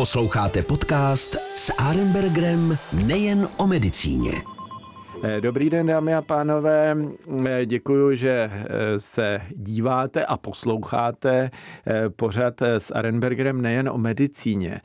Posloucháte 0.00 0.62
podcast 0.62 1.36
s 1.56 1.72
Arenbergerem 1.78 2.78
nejen 2.92 3.48
o 3.56 3.66
medicíně. 3.66 4.32
Eh, 5.22 5.40
dobrý 5.40 5.70
den, 5.70 5.86
dámy 5.86 6.14
a 6.14 6.22
pánové. 6.22 6.96
Eh, 7.46 7.66
děkuji, 7.66 8.16
že 8.16 8.50
eh, 8.52 9.00
se 9.00 9.40
díváte 9.56 10.24
a 10.24 10.36
posloucháte 10.36 11.50
pořad 12.16 12.62
s 12.62 12.90
Arenbergerem 12.94 13.62
nejen 13.62 13.88
o 13.88 13.98
medicíně. 13.98 14.80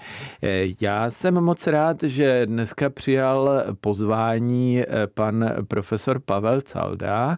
Já 0.81 1.11
jsem 1.11 1.33
moc 1.33 1.67
rád, 1.67 2.03
že 2.03 2.45
dneska 2.45 2.89
přijal 2.89 3.63
pozvání 3.81 4.83
pan 5.13 5.51
profesor 5.67 6.19
Pavel 6.19 6.61
Calda, 6.61 7.37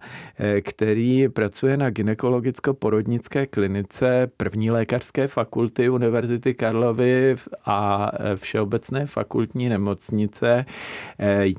který 0.61 1.29
pracuje 1.29 1.77
na 1.77 1.89
gynekologicko-porodnické 1.89 3.47
klinice 3.47 4.31
první 4.37 4.71
lékařské 4.71 5.27
fakulty 5.27 5.89
Univerzity 5.89 6.53
Karlovy 6.53 7.35
a 7.65 8.11
Všeobecné 8.35 9.05
fakultní 9.05 9.69
nemocnice. 9.69 10.65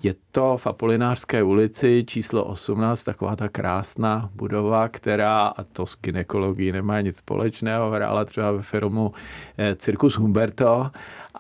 Je 0.05 0.15
to 0.39 0.57
v 0.57 0.67
Apolinářské 0.67 1.43
ulici 1.43 2.05
číslo 2.07 2.45
18, 2.45 3.05
taková 3.05 3.37
ta 3.37 3.49
krásná 3.49 4.31
budova, 4.35 4.89
která, 4.89 5.47
a 5.47 5.65
to 5.65 5.87
s 5.87 5.99
gynekologií 6.01 6.73
nemá 6.73 7.01
nic 7.01 7.17
společného, 7.17 7.91
hrála 7.91 8.25
třeba 8.25 8.53
ve 8.53 8.63
filmu 8.63 9.13
eh, 9.59 9.75
Cirkus 9.75 10.15
Humberto 10.15 10.91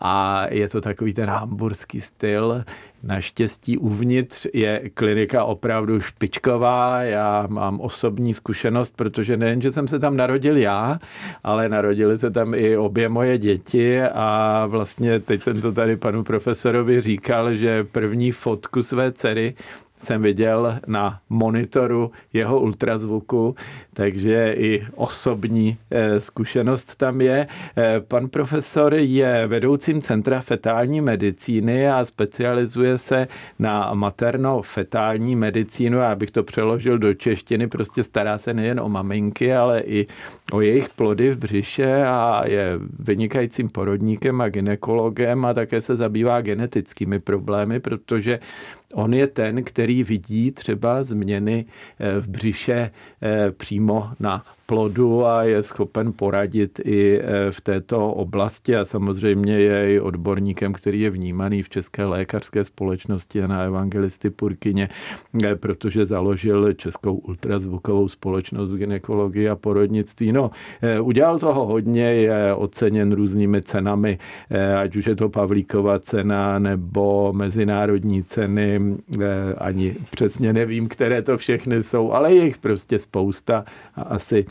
a 0.00 0.46
je 0.50 0.68
to 0.68 0.80
takový 0.80 1.14
ten 1.14 1.28
hamburský 1.28 2.00
styl. 2.00 2.64
Naštěstí 3.02 3.78
uvnitř 3.78 4.46
je 4.54 4.90
klinika 4.94 5.44
opravdu 5.44 6.00
špičková. 6.00 7.02
Já 7.02 7.46
mám 7.50 7.80
osobní 7.80 8.34
zkušenost, 8.34 8.94
protože 8.96 9.36
nejen, 9.36 9.62
že 9.62 9.72
jsem 9.72 9.88
se 9.88 9.98
tam 9.98 10.16
narodil 10.16 10.56
já, 10.56 10.98
ale 11.44 11.68
narodili 11.68 12.18
se 12.18 12.30
tam 12.30 12.54
i 12.54 12.76
obě 12.76 13.08
moje 13.08 13.38
děti 13.38 14.02
a 14.02 14.66
vlastně 14.66 15.20
teď 15.20 15.42
jsem 15.42 15.60
to 15.60 15.72
tady 15.72 15.96
panu 15.96 16.24
profesorovi 16.24 17.00
říkal, 17.00 17.54
že 17.54 17.84
první 17.84 18.32
fotku 18.32 18.82
své 18.82 19.12
dcery 19.12 19.54
jsem 20.00 20.22
viděl 20.22 20.78
na 20.86 21.20
monitoru 21.28 22.10
jeho 22.32 22.60
ultrazvuku, 22.60 23.54
takže 23.92 24.54
i 24.58 24.86
osobní 24.94 25.76
eh, 25.90 26.20
zkušenost 26.20 26.96
tam 26.96 27.20
je. 27.20 27.46
Eh, 27.76 28.00
pan 28.00 28.28
profesor 28.28 28.94
je 28.94 29.46
vedoucím 29.46 30.02
Centra 30.02 30.40
fetální 30.40 31.00
medicíny 31.00 31.90
a 31.90 32.04
specializuje 32.04 32.98
se 32.98 33.28
na 33.58 33.94
materno-fetální 33.94 35.36
medicínu. 35.36 35.98
Já 35.98 36.14
bych 36.14 36.30
to 36.30 36.42
přeložil 36.42 36.98
do 36.98 37.14
češtiny, 37.14 37.68
prostě 37.68 38.04
stará 38.04 38.38
se 38.38 38.54
nejen 38.54 38.80
o 38.80 38.88
maminky, 38.88 39.54
ale 39.54 39.80
i 39.80 40.06
o 40.52 40.60
jejich 40.60 40.88
plody 40.88 41.30
v 41.30 41.36
břiše 41.36 42.04
a 42.06 42.42
je 42.46 42.78
vynikajícím 42.98 43.68
porodníkem 43.68 44.40
a 44.40 44.48
ginekologem 44.48 45.44
a 45.44 45.54
také 45.54 45.80
se 45.80 45.96
zabývá 45.96 46.40
genetickými 46.40 47.20
problémy, 47.20 47.80
protože 47.80 48.40
On 48.94 49.14
je 49.14 49.26
ten, 49.26 49.64
který 49.64 50.04
vidí 50.04 50.52
třeba 50.52 51.02
změny 51.02 51.64
eh, 51.98 52.20
v 52.20 52.28
břiše 52.28 52.90
eh, 53.22 53.50
přímo 53.50 54.10
na 54.20 54.44
plodu 54.68 55.26
a 55.26 55.42
je 55.42 55.62
schopen 55.62 56.12
poradit 56.12 56.80
i 56.84 57.20
e, 57.20 57.52
v 57.52 57.60
této 57.60 58.12
oblasti 58.12 58.76
a 58.76 58.84
samozřejmě 58.84 59.60
je 59.60 59.94
i 59.94 60.00
odborníkem, 60.00 60.72
který 60.72 61.00
je 61.00 61.10
vnímaný 61.10 61.62
v 61.62 61.68
České 61.68 62.04
lékařské 62.04 62.64
společnosti 62.64 63.42
a 63.42 63.46
na 63.46 63.62
evangelisty 63.62 64.30
Purkyně, 64.30 64.88
e, 65.44 65.56
protože 65.56 66.06
založil 66.06 66.72
Českou 66.72 67.14
ultrazvukovou 67.14 68.08
společnost 68.08 68.68
v 68.68 68.76
ginekologii 68.76 69.48
a 69.48 69.56
porodnictví. 69.56 70.32
No, 70.32 70.50
e, 70.82 71.00
udělal 71.00 71.38
toho 71.38 71.66
hodně, 71.66 72.04
je 72.04 72.54
oceněn 72.54 73.12
různými 73.12 73.62
cenami, 73.62 74.18
ať 74.80 74.96
už 74.96 75.06
je 75.06 75.16
to 75.16 75.28
Pavlíkova 75.28 75.98
cena 75.98 76.58
nebo 76.58 77.32
mezinárodní 77.32 78.24
ceny, 78.24 78.80
ani 79.58 79.96
přesně 80.10 80.52
nevím, 80.52 80.88
které 80.88 81.22
to 81.22 81.36
všechny 81.36 81.82
jsou, 81.82 82.12
ale 82.12 82.34
je 82.34 82.44
jich 82.44 82.58
prostě 82.58 82.98
spousta 82.98 83.64
a 83.96 84.02
asi 84.02 84.46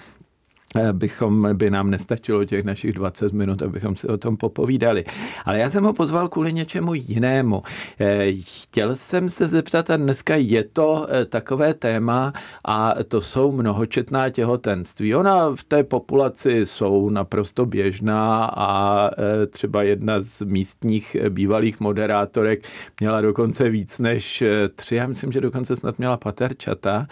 bychom, 0.92 1.50
by 1.54 1.70
nám 1.70 1.90
nestačilo 1.90 2.46
těch 2.46 2.64
našich 2.64 2.94
20 2.94 3.34
minut, 3.34 3.62
abychom 3.62 3.96
si 3.96 4.08
o 4.08 4.18
tom 4.18 4.38
popovídali. 4.38 5.06
Ale 5.46 5.60
já 5.60 5.70
jsem 5.70 5.84
ho 5.84 5.94
pozval 5.94 6.30
kvůli 6.30 6.54
něčemu 6.54 6.94
jinému. 6.94 7.64
Eh, 8.00 8.32
chtěl 8.42 8.96
jsem 8.96 9.30
se 9.30 9.48
zeptat, 9.48 9.90
a 9.90 9.98
dneska 9.98 10.36
je 10.36 10.64
to 10.64 11.08
eh, 11.10 11.26
takové 11.26 11.74
téma, 11.74 12.34
a 12.66 12.94
to 13.08 13.22
jsou 13.22 13.52
mnohočetná 13.52 14.30
těhotenství. 14.30 15.16
Ona 15.16 15.56
v 15.56 15.64
té 15.64 15.84
populaci 15.84 16.66
jsou 16.66 17.10
naprosto 17.10 17.66
běžná 17.66 18.46
a 18.46 19.10
třeba 19.50 19.84
jedna 19.84 20.20
z 20.20 20.42
místních 20.42 21.18
bývalých 21.30 21.80
moderátorek 21.80 22.68
měla 23.00 23.22
dokonce 23.22 23.70
víc 23.70 24.00
než 24.00 24.44
tři, 24.76 24.96
já 24.96 25.08
myslím, 25.08 25.32
že 25.32 25.42
dokonce 25.42 25.76
snad 25.76 25.98
měla 25.98 26.18
paterčata 26.18 27.08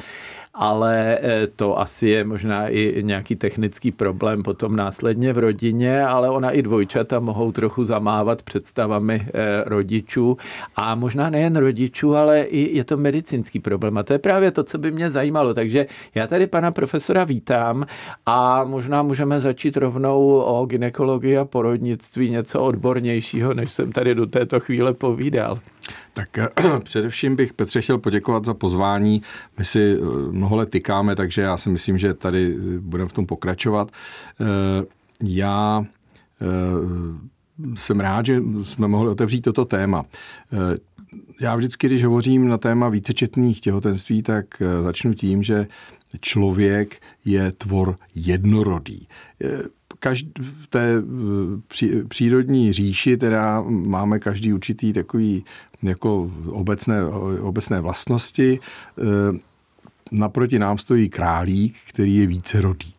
ale 0.55 1.19
eh, 1.22 1.47
to 1.47 1.79
asi 1.79 2.07
je 2.07 2.23
možná 2.23 2.67
i 2.67 3.03
nějaký 3.03 3.35
technický 3.45 3.91
problém 3.91 4.44
potom 4.44 4.75
následně 4.75 5.33
v 5.33 5.38
rodině, 5.38 6.06
ale 6.06 6.29
ona 6.29 6.51
i 6.51 6.61
dvojčata 6.61 7.19
mohou 7.19 7.51
trochu 7.51 7.83
zamávat 7.83 8.44
představami 8.44 9.28
eh, 9.28 9.63
rodičů 9.66 10.38
a 10.75 10.95
možná 10.95 11.29
nejen 11.29 11.55
rodičů, 11.55 12.16
ale 12.16 12.41
i 12.41 12.78
je 12.78 12.84
to 12.84 12.97
medicínský 12.97 13.59
problém 13.59 13.97
a 13.97 14.03
to 14.03 14.13
je 14.13 14.19
právě 14.19 14.51
to, 14.51 14.63
co 14.63 14.78
by 14.78 14.91
mě 14.91 15.11
zajímalo. 15.11 15.53
Takže 15.53 15.85
já 16.16 16.28
tady 16.28 16.47
pana 16.47 16.72
profesora 16.72 17.23
vítám 17.23 17.85
a 18.25 18.63
možná 18.63 19.03
můžeme 19.03 19.39
začít 19.39 19.78
rovnou 19.78 20.41
o 20.41 20.66
ginekologii 20.66 21.38
a 21.38 21.45
porodnictví 21.45 22.29
něco 22.29 22.61
odbornějšího, 22.61 23.53
než 23.53 23.72
jsem 23.72 23.91
tady 23.91 24.16
do 24.16 24.25
této 24.25 24.59
chvíle 24.59 24.94
povídal. 24.94 25.59
Tak 26.15 26.37
eh, 26.37 26.49
především 26.83 27.35
bych 27.35 27.53
Petře 27.53 27.81
chtěl 27.81 27.97
poděkovat 27.97 28.45
za 28.45 28.53
pozvání. 28.53 29.21
My 29.57 29.65
si 29.65 29.97
eh, 29.97 30.31
mnoho 30.31 30.55
let 30.55 30.69
tykáme, 30.69 31.15
takže 31.15 31.41
já 31.41 31.57
si 31.57 31.69
myslím, 31.69 31.97
že 31.97 32.13
tady 32.13 32.55
eh, 32.57 32.79
budeme 32.79 33.09
v 33.09 33.13
tom 33.13 33.25
pokračovat. 33.25 33.91
Já 35.23 35.85
jsem 37.75 37.99
rád, 37.99 38.25
že 38.25 38.41
jsme 38.63 38.87
mohli 38.87 39.09
otevřít 39.09 39.41
toto 39.41 39.65
téma. 39.65 40.05
Já 41.41 41.55
vždycky, 41.55 41.87
když 41.87 42.03
hovořím 42.03 42.47
na 42.47 42.57
téma 42.57 42.89
vícečetných 42.89 43.61
těhotenství, 43.61 44.23
tak 44.23 44.45
začnu 44.83 45.13
tím, 45.13 45.43
že 45.43 45.67
člověk 46.21 47.01
je 47.25 47.51
tvor 47.51 47.95
jednorodý 48.15 49.07
každý, 50.05 50.31
v 50.41 50.67
té 50.67 51.03
pří, 51.67 51.91
přírodní 52.07 52.73
říši 52.73 53.17
teda 53.17 53.61
máme 53.67 54.19
každý 54.19 54.53
určitý 54.53 54.93
takový 54.93 55.45
jako 55.83 56.31
obecné, 56.49 57.05
obecné 57.41 57.81
vlastnosti. 57.81 58.59
E, 58.59 58.59
naproti 60.11 60.59
nám 60.59 60.77
stojí 60.77 61.09
králík, 61.09 61.75
který 61.89 62.16
je 62.16 62.27
více 62.27 62.61
rodý. 62.61 62.93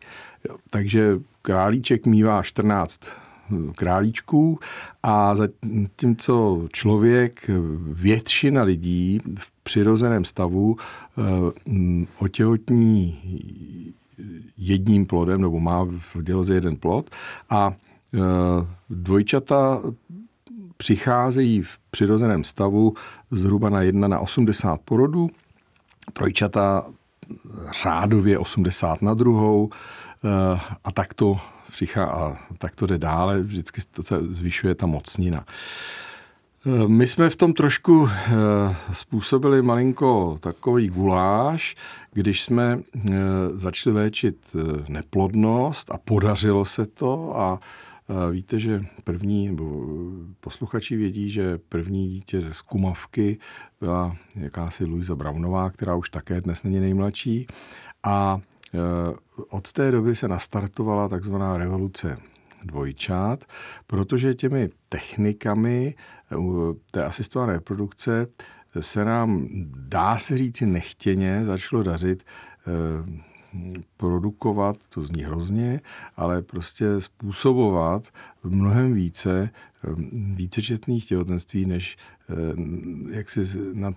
Takže 0.69 1.19
králíček 1.41 2.05
mývá 2.05 2.43
14 2.43 3.01
králíčků 3.75 4.59
a 5.03 5.35
zatímco 5.35 6.67
člověk, 6.73 7.49
většina 7.81 8.63
lidí 8.63 9.19
v 9.39 9.51
přirozeném 9.63 10.25
stavu 10.25 10.75
e, 10.75 11.23
otěhotní 12.19 13.19
jedním 14.57 15.05
plodem, 15.05 15.41
nebo 15.41 15.59
má 15.59 15.85
v 15.85 16.21
děloze 16.23 16.53
jeden 16.53 16.75
plod 16.75 17.09
a 17.49 17.73
e, 18.13 18.19
dvojčata 18.89 19.81
přicházejí 20.77 21.61
v 21.61 21.77
přirozeném 21.91 22.43
stavu 22.43 22.93
zhruba 23.31 23.69
na 23.69 23.81
1 23.81 24.07
na 24.07 24.19
80 24.19 24.81
porodů, 24.81 25.29
trojčata 26.13 26.85
řádově 27.83 28.39
80 28.39 29.01
na 29.01 29.13
druhou 29.13 29.69
e, 29.69 30.59
a 30.83 30.91
tak 30.91 31.13
to 31.13 31.39
přichá 31.71 32.05
a 32.05 32.37
tak 32.57 32.75
to 32.75 32.85
jde 32.85 32.97
dále, 32.97 33.41
vždycky 33.41 33.81
se 34.01 34.19
zvyšuje 34.29 34.75
ta 34.75 34.85
mocnina. 34.85 35.45
My 36.87 37.07
jsme 37.07 37.29
v 37.29 37.35
tom 37.35 37.53
trošku 37.53 38.09
eh, 38.09 38.31
způsobili 38.93 39.61
malinko 39.61 40.37
takový 40.39 40.89
guláš, 40.89 41.75
když 42.13 42.43
jsme 42.43 42.79
eh, 42.79 43.11
začali 43.53 43.95
léčit 43.95 44.37
eh, 44.55 44.85
neplodnost 44.87 45.91
a 45.91 45.97
podařilo 45.97 46.65
se 46.65 46.85
to 46.85 47.39
a 47.39 47.59
Víte, 48.31 48.59
že 48.59 48.85
první, 49.03 49.47
nebo 49.47 49.85
posluchači 50.39 50.95
vědí, 50.95 51.29
že 51.29 51.57
první 51.69 52.07
dítě 52.07 52.41
ze 52.41 52.53
Skumavky 52.53 53.37
byla 53.79 54.15
jakási 54.35 54.85
Luisa 54.85 55.15
Brownová, 55.15 55.69
která 55.69 55.95
už 55.95 56.09
také 56.09 56.41
dnes 56.41 56.63
není 56.63 56.79
nejmladší. 56.79 57.47
A 58.03 58.39
od 59.49 59.71
té 59.71 59.91
doby 59.91 60.15
se 60.15 60.27
nastartovala 60.27 61.09
takzvaná 61.09 61.57
revoluce 61.57 62.17
dvojčat, 62.63 63.45
protože 63.87 64.33
těmi 64.33 64.69
technikami 64.89 65.95
té 66.91 67.03
asistované 67.03 67.53
reprodukce 67.53 68.27
se 68.79 69.05
nám, 69.05 69.47
dá 69.77 70.17
se 70.17 70.37
říci 70.37 70.65
nechtěně, 70.65 71.45
začalo 71.45 71.83
dařit 71.83 72.23
eh, 72.23 73.27
produkovat, 73.97 74.77
to 74.89 75.03
zní 75.03 75.23
hrozně, 75.23 75.81
ale 76.15 76.41
prostě 76.41 76.85
způsobovat 77.01 78.07
mnohem 78.43 78.93
více 78.93 79.49
vícečetných 80.35 81.05
těhotenství, 81.05 81.65
než, 81.65 81.97
jak 83.09 83.29
si, 83.29 83.45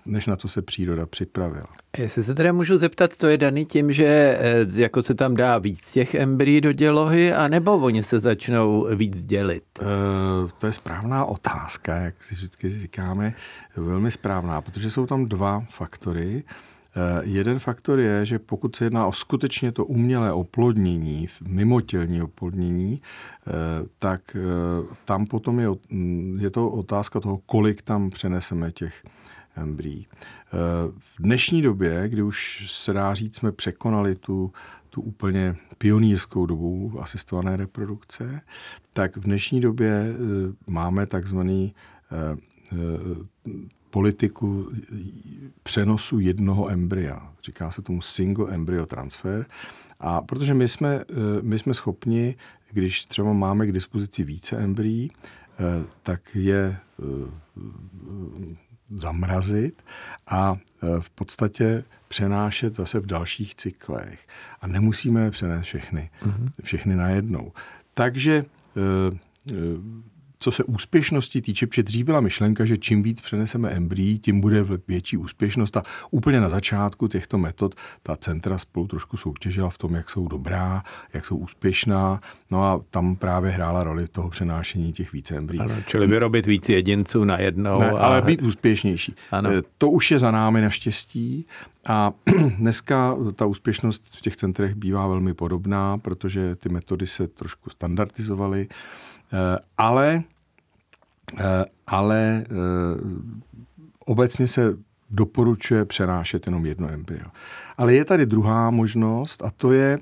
než 0.06 0.26
na 0.26 0.36
co 0.36 0.48
se 0.48 0.62
příroda 0.62 1.06
připravila. 1.06 1.66
Jestli 1.98 2.22
se 2.22 2.34
teda 2.34 2.52
můžu 2.52 2.76
zeptat, 2.76 3.16
to 3.16 3.26
je 3.26 3.38
daný 3.38 3.66
tím, 3.66 3.92
že 3.92 4.38
jako 4.74 5.02
se 5.02 5.14
tam 5.14 5.34
dá 5.34 5.58
víc 5.58 5.92
těch 5.92 6.14
embryí 6.14 6.60
do 6.60 6.72
dělohy, 6.72 7.32
anebo 7.32 7.78
oni 7.78 8.02
se 8.02 8.20
začnou 8.20 8.86
víc 8.96 9.24
dělit? 9.24 9.64
E, 9.80 9.84
to 10.58 10.66
je 10.66 10.72
správná 10.72 11.24
otázka, 11.24 11.96
jak 11.96 12.22
si 12.22 12.34
vždycky 12.34 12.78
říkáme, 12.78 13.34
velmi 13.76 14.10
správná, 14.10 14.60
protože 14.60 14.90
jsou 14.90 15.06
tam 15.06 15.26
dva 15.26 15.64
faktory. 15.70 16.42
Eh, 16.96 17.20
jeden 17.24 17.58
faktor 17.58 17.98
je, 17.98 18.26
že 18.26 18.38
pokud 18.38 18.76
se 18.76 18.84
jedná 18.84 19.06
o 19.06 19.12
skutečně 19.12 19.72
to 19.72 19.84
umělé 19.84 20.32
oplodnění, 20.32 21.26
mimotělní 21.48 22.22
oplodnění, 22.22 23.02
eh, 23.02 23.50
tak 23.98 24.36
eh, 24.36 24.94
tam 25.04 25.26
potom 25.26 25.60
je, 25.60 25.68
mm, 25.90 26.38
je 26.40 26.50
to 26.50 26.70
otázka 26.70 27.20
toho, 27.20 27.38
kolik 27.38 27.82
tam 27.82 28.10
přeneseme 28.10 28.72
těch 28.72 29.04
embryí. 29.56 30.06
V 30.98 31.22
dnešní 31.22 31.62
době, 31.62 32.08
kdy 32.08 32.22
už 32.22 32.66
se 32.72 32.92
dá 32.92 33.14
říct, 33.14 33.36
jsme 33.36 33.52
překonali 33.52 34.14
tu, 34.14 34.52
tu 34.88 35.00
úplně 35.00 35.56
pionýrskou 35.78 36.46
dobu 36.46 36.92
asistované 37.00 37.56
reprodukce, 37.56 38.40
tak 38.92 39.16
v 39.16 39.20
dnešní 39.20 39.60
době 39.60 40.14
máme 40.66 41.06
takzvaný 41.06 41.74
politiku 43.90 44.70
přenosu 45.62 46.18
jednoho 46.18 46.70
embrya. 46.70 47.32
Říká 47.44 47.70
se 47.70 47.82
tomu 47.82 48.00
single 48.00 48.54
embryo 48.54 48.86
transfer. 48.86 49.46
A 50.00 50.20
protože 50.20 50.54
my 50.54 50.68
jsme, 50.68 50.94
eh, 50.94 51.04
my 51.42 51.58
jsme 51.58 51.74
schopni, 51.74 52.36
když 52.70 53.04
třeba 53.04 53.32
máme 53.32 53.66
k 53.66 53.72
dispozici 53.72 54.24
více 54.24 54.56
embryí, 54.56 55.12
eh, 55.12 55.86
tak 56.02 56.20
je 56.34 56.76
eh, 56.76 57.04
zamrazit 58.90 59.82
a 60.26 60.56
v 61.00 61.10
podstatě 61.10 61.84
přenášet 62.08 62.76
zase 62.76 63.00
v 63.00 63.06
dalších 63.06 63.54
cyklech. 63.54 64.26
A 64.60 64.66
nemusíme 64.66 65.30
přenést 65.30 65.64
všechny, 65.64 66.10
mm-hmm. 66.22 66.50
všechny 66.62 66.96
najednou. 66.96 67.52
Takže 67.94 68.44
co 70.42 70.50
se 70.52 70.64
úspěšnosti 70.64 71.42
týče, 71.42 71.66
protože 71.66 71.82
dřív 71.82 72.06
byla 72.06 72.20
myšlenka, 72.20 72.64
že 72.64 72.76
čím 72.76 73.02
víc 73.02 73.20
přeneseme 73.20 73.70
embryí, 73.70 74.18
tím 74.18 74.40
bude 74.40 74.64
větší 74.88 75.16
úspěšnost. 75.16 75.76
A 75.76 75.82
úplně 76.10 76.40
na 76.40 76.48
začátku 76.48 77.08
těchto 77.08 77.38
metod 77.38 77.74
ta 78.02 78.16
centra 78.16 78.58
spolu 78.58 78.86
trošku 78.86 79.16
soutěžila 79.16 79.70
v 79.70 79.78
tom, 79.78 79.94
jak 79.94 80.10
jsou 80.10 80.28
dobrá, 80.28 80.82
jak 81.12 81.26
jsou 81.26 81.36
úspěšná. 81.36 82.20
No 82.50 82.64
a 82.64 82.80
tam 82.90 83.16
právě 83.16 83.50
hrála 83.50 83.84
roli 83.84 84.08
toho 84.08 84.30
přenášení 84.30 84.92
těch 84.92 85.12
více 85.12 85.36
embryí. 85.36 85.60
Ano, 85.60 85.74
čili 85.86 86.06
vyrobit 86.06 86.46
víc 86.46 86.68
jedinců 86.68 87.24
na 87.24 87.40
jednou. 87.40 87.80
Ne, 87.80 87.90
a... 87.90 87.98
Ale 87.98 88.22
být 88.22 88.42
úspěšnější. 88.42 89.14
Ano. 89.30 89.50
Eh, 89.50 89.62
to 89.78 89.90
už 89.90 90.10
je 90.10 90.18
za 90.18 90.30
námi 90.30 90.60
naštěstí. 90.60 91.46
A 91.86 92.12
dneska 92.58 93.16
ta 93.34 93.46
úspěšnost 93.46 94.04
v 94.10 94.20
těch 94.20 94.36
centrech 94.36 94.74
bývá 94.74 95.06
velmi 95.06 95.34
podobná, 95.34 95.98
protože 95.98 96.56
ty 96.56 96.68
metody 96.68 97.06
se 97.06 97.26
trošku 97.26 97.70
standardizovaly. 97.70 98.68
Eh, 99.32 99.58
ale, 99.78 100.22
eh, 101.38 101.64
ale 101.86 102.44
eh, 102.44 102.54
obecně 104.06 104.48
se 104.48 104.76
doporučuje 105.10 105.84
přenášet 105.84 106.46
jenom 106.46 106.66
jedno 106.66 106.88
embryo. 106.88 107.26
Ale 107.76 107.94
je 107.94 108.04
tady 108.04 108.26
druhá 108.26 108.70
možnost 108.70 109.42
a 109.44 109.50
to 109.50 109.72
je 109.72 109.98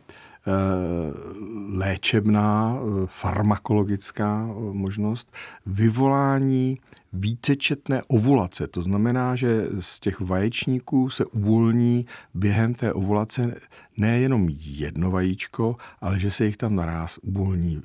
léčebná, 1.72 2.78
farmakologická 3.06 4.48
možnost 4.72 5.32
vyvolání 5.66 6.78
vícečetné 7.12 8.02
ovulace. 8.08 8.66
To 8.66 8.82
znamená, 8.82 9.36
že 9.36 9.66
z 9.80 10.00
těch 10.00 10.20
vaječníků 10.20 11.10
se 11.10 11.24
uvolní 11.24 12.06
během 12.34 12.74
té 12.74 12.92
ovulace 12.92 13.54
nejenom 13.96 14.48
jedno 14.60 15.10
vajíčko, 15.10 15.76
ale 16.00 16.18
že 16.18 16.30
se 16.30 16.44
jich 16.44 16.56
tam 16.56 16.74
naraz 16.74 17.18
uvolní 17.18 17.82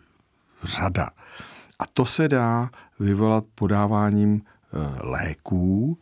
řada. 0.64 1.10
A 1.80 1.84
to 1.94 2.06
se 2.06 2.28
dá 2.28 2.70
vyvolat 3.00 3.44
podáváním 3.56 4.42
eh, 4.42 5.06
léků, 5.06 5.98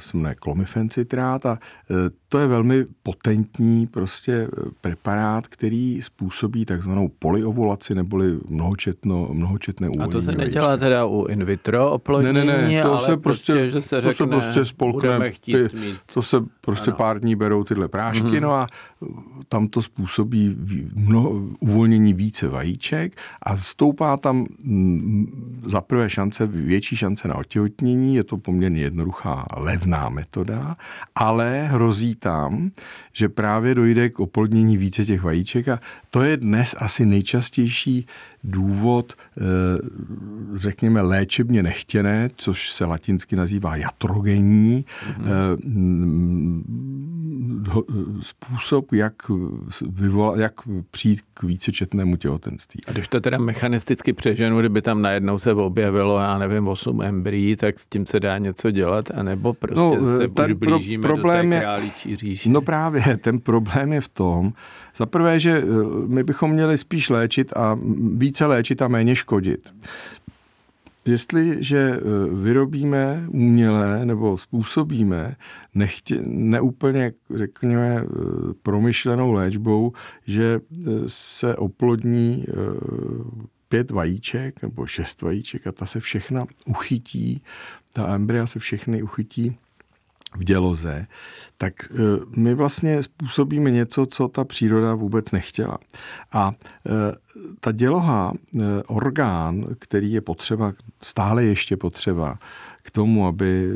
se 0.00 0.16
jmenuje 0.16 0.34
klomifencitrát 0.34 1.46
a 1.46 1.58
e, 1.90 1.94
to 2.32 2.38
je 2.38 2.46
velmi 2.46 2.86
potentní 3.02 3.86
prostě 3.86 4.32
e, 4.32 4.48
preparát, 4.80 5.46
který 5.46 6.02
způsobí 6.02 6.64
takzvanou 6.64 7.08
polyovulaci 7.18 7.94
neboli 7.94 8.38
mnohočetno, 8.48 9.28
mnohočetné 9.32 9.88
uvolnění. 9.88 10.10
A 10.10 10.12
to 10.12 10.22
se 10.22 10.32
nedělá 10.32 10.68
vejčky. 10.68 10.84
teda 10.84 11.06
u 11.06 11.24
in 11.24 11.44
vitro 11.44 11.90
oplodnění, 11.90 12.34
ne, 12.34 12.44
ne, 12.44 12.68
ne, 12.68 12.82
to 12.82 12.92
ale 12.92 13.06
se 13.06 13.16
prostě, 13.16 13.52
prostě 13.52 13.70
že 13.70 13.82
se 13.82 13.96
to 13.96 14.08
řekne, 14.08 14.26
se 14.26 14.26
prostě 14.26 14.64
spolkne, 14.64 15.32
ty, 15.40 15.68
to 16.14 16.22
se 16.22 16.36
prostě 16.60 16.90
ano. 16.90 16.96
pár 16.96 17.20
dní 17.20 17.36
berou 17.36 17.64
tyhle 17.64 17.88
prášky, 17.88 18.26
mm-hmm. 18.26 18.40
no 18.40 18.54
a 18.54 18.66
tam 19.48 19.68
to 19.68 19.82
způsobí 19.82 20.56
mnoho, 20.94 21.30
uvolnění 21.60 22.12
více 22.12 22.48
vajíček 22.48 23.16
a 23.42 23.56
stoupá 23.56 24.16
tam 24.16 24.46
za 25.66 25.80
prvé 25.80 26.10
šance, 26.10 26.46
větší 26.46 26.96
šance 26.96 27.28
na 27.28 27.34
otěhotnění, 27.34 28.14
je 28.14 28.24
to 28.24 28.36
poměrně 28.36 28.82
jednoduchá 28.82 29.46
levná 29.56 30.08
metoda, 30.08 30.76
ale 31.14 31.68
hrozí 31.70 32.14
tam, 32.20 32.70
že 33.12 33.28
právě 33.28 33.74
dojde 33.74 34.08
k 34.08 34.20
oplodnění 34.20 34.76
více 34.76 35.04
těch 35.04 35.22
vajíček 35.22 35.68
a 35.68 35.80
to 36.10 36.22
je 36.22 36.36
dnes 36.36 36.76
asi 36.78 37.06
nejčastější 37.06 38.06
důvod, 38.44 39.12
eh, 39.12 39.42
řekněme, 40.54 41.00
léčebně 41.00 41.62
nechtěné, 41.62 42.30
což 42.36 42.70
se 42.70 42.84
latinsky 42.84 43.36
nazývá 43.36 43.76
jatrogenní, 43.76 44.84
mm-hmm. 44.84 46.62
způsob, 48.20 48.92
jak, 48.92 49.14
vyvolat, 49.90 50.38
jak 50.38 50.52
přijít 50.90 51.20
k 51.34 51.42
vícečetnému 51.42 52.16
těhotenství. 52.16 52.80
A 52.86 52.92
když 52.92 53.08
to 53.08 53.20
teda 53.20 53.38
mechanisticky 53.38 54.12
přeženu, 54.12 54.60
kdyby 54.60 54.82
tam 54.82 55.02
najednou 55.02 55.38
se 55.38 55.52
objevilo, 55.52 56.18
já 56.18 56.38
nevím, 56.38 56.68
8 56.68 57.02
embryí, 57.02 57.56
tak 57.56 57.80
s 57.80 57.86
tím 57.86 58.06
se 58.06 58.20
dá 58.20 58.38
něco 58.38 58.70
dělat, 58.70 59.10
anebo 59.14 59.54
prostě 59.54 59.80
no, 59.80 60.18
se 60.18 60.28
už 60.28 60.52
blížíme 60.52 61.02
pro, 61.02 61.16
problém 61.16 61.50
do 61.50 61.56
té 61.56 61.82
je, 62.06 62.09
No 62.46 62.60
právě, 62.60 63.16
ten 63.20 63.40
problém 63.40 63.92
je 63.92 64.00
v 64.00 64.08
tom, 64.08 64.52
za 64.96 65.06
prvé, 65.06 65.40
že 65.40 65.62
my 66.06 66.24
bychom 66.24 66.50
měli 66.50 66.78
spíš 66.78 67.10
léčit 67.10 67.52
a 67.56 67.78
více 68.14 68.46
léčit 68.46 68.82
a 68.82 68.88
méně 68.88 69.16
škodit. 69.16 69.74
Jestliže 71.04 71.78
e, 71.78 72.00
vyrobíme 72.34 73.24
umělé 73.28 74.04
nebo 74.04 74.38
způsobíme 74.38 75.36
nechtě, 75.74 76.22
neúplně, 76.26 77.12
řekněme, 77.34 77.96
e, 77.96 78.04
promyšlenou 78.62 79.32
léčbou, 79.32 79.92
že 80.26 80.60
se 81.06 81.56
oplodní 81.56 82.44
pět 83.70 83.90
vajíček 83.90 84.62
nebo 84.62 84.86
šest 84.86 85.22
vajíček 85.22 85.66
a 85.66 85.72
ta 85.72 85.86
se 85.86 86.00
všechna 86.00 86.46
uchytí, 86.66 87.42
ta 87.92 88.14
embrya 88.14 88.46
se 88.46 88.58
všechny 88.58 89.02
uchytí 89.02 89.56
v 90.36 90.44
děloze, 90.44 91.06
tak 91.58 91.72
e, 91.84 91.94
my 92.36 92.54
vlastně 92.54 93.02
způsobíme 93.02 93.70
něco, 93.70 94.06
co 94.06 94.28
ta 94.28 94.44
příroda 94.44 94.94
vůbec 94.94 95.32
nechtěla. 95.32 95.78
A 96.32 96.52
e, 96.86 96.90
ta 97.60 97.72
děloha, 97.72 98.32
e, 98.32 98.82
orgán, 98.86 99.66
který 99.78 100.12
je 100.12 100.20
potřeba, 100.20 100.72
stále 101.02 101.44
ještě 101.44 101.76
potřeba 101.76 102.38
k 102.82 102.90
tomu, 102.90 103.26
aby 103.26 103.70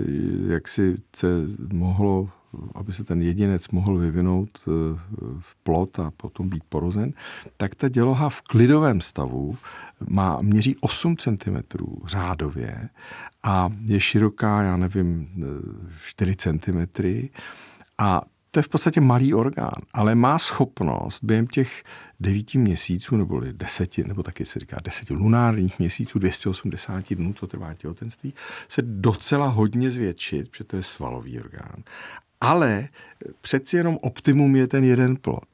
jak 0.46 0.68
si 0.68 0.94
se 1.16 1.26
mohlo 1.73 2.28
aby 2.75 2.92
se 2.92 3.04
ten 3.04 3.23
jedinec 3.23 3.68
mohl 3.68 3.99
vyvinout 3.99 4.58
v 5.40 5.56
plot 5.62 5.99
a 5.99 6.11
potom 6.11 6.49
být 6.49 6.64
porozen, 6.68 7.12
tak 7.56 7.75
ta 7.75 7.88
děloha 7.88 8.28
v 8.28 8.42
klidovém 8.42 9.00
stavu 9.00 9.56
má, 10.08 10.38
měří 10.42 10.76
8 10.80 11.16
cm 11.16 11.56
řádově 12.06 12.88
a 13.42 13.70
je 13.87 14.00
široká, 14.00 14.62
já 14.62 14.76
nevím, 14.76 15.28
4 16.02 16.37
cm 16.37 17.02
a 17.99 18.23
to 18.50 18.58
je 18.58 18.62
v 18.62 18.68
podstatě 18.68 19.00
malý 19.00 19.34
orgán, 19.34 19.80
ale 19.92 20.14
má 20.14 20.38
schopnost 20.38 21.25
během 21.25 21.46
těch 21.46 21.84
devíti 22.20 22.58
měsíců, 22.58 23.16
nebo 23.16 23.40
deseti, 23.52 24.04
nebo 24.04 24.23
taky 24.23 24.46
se 24.46 24.61
říká 24.61 24.76
deseti 24.84 25.14
lunárních 25.14 25.78
měsíců, 25.78 26.18
280 26.18 27.14
dnů, 27.14 27.32
co 27.32 27.46
trvá 27.46 27.75
těhotenství, 27.75 28.34
se 28.68 28.82
docela 28.82 29.49
hodně 29.49 29.90
zvětšit, 29.90 30.50
protože 30.50 30.64
to 30.64 30.76
je 30.76 30.82
svalový 30.82 31.40
orgán. 31.40 31.82
Ale 32.45 32.89
přeci 33.41 33.77
jenom 33.77 33.99
optimum 34.03 34.57
je 34.57 34.67
ten 34.67 34.85
jeden 34.85 35.17
plod. 35.17 35.45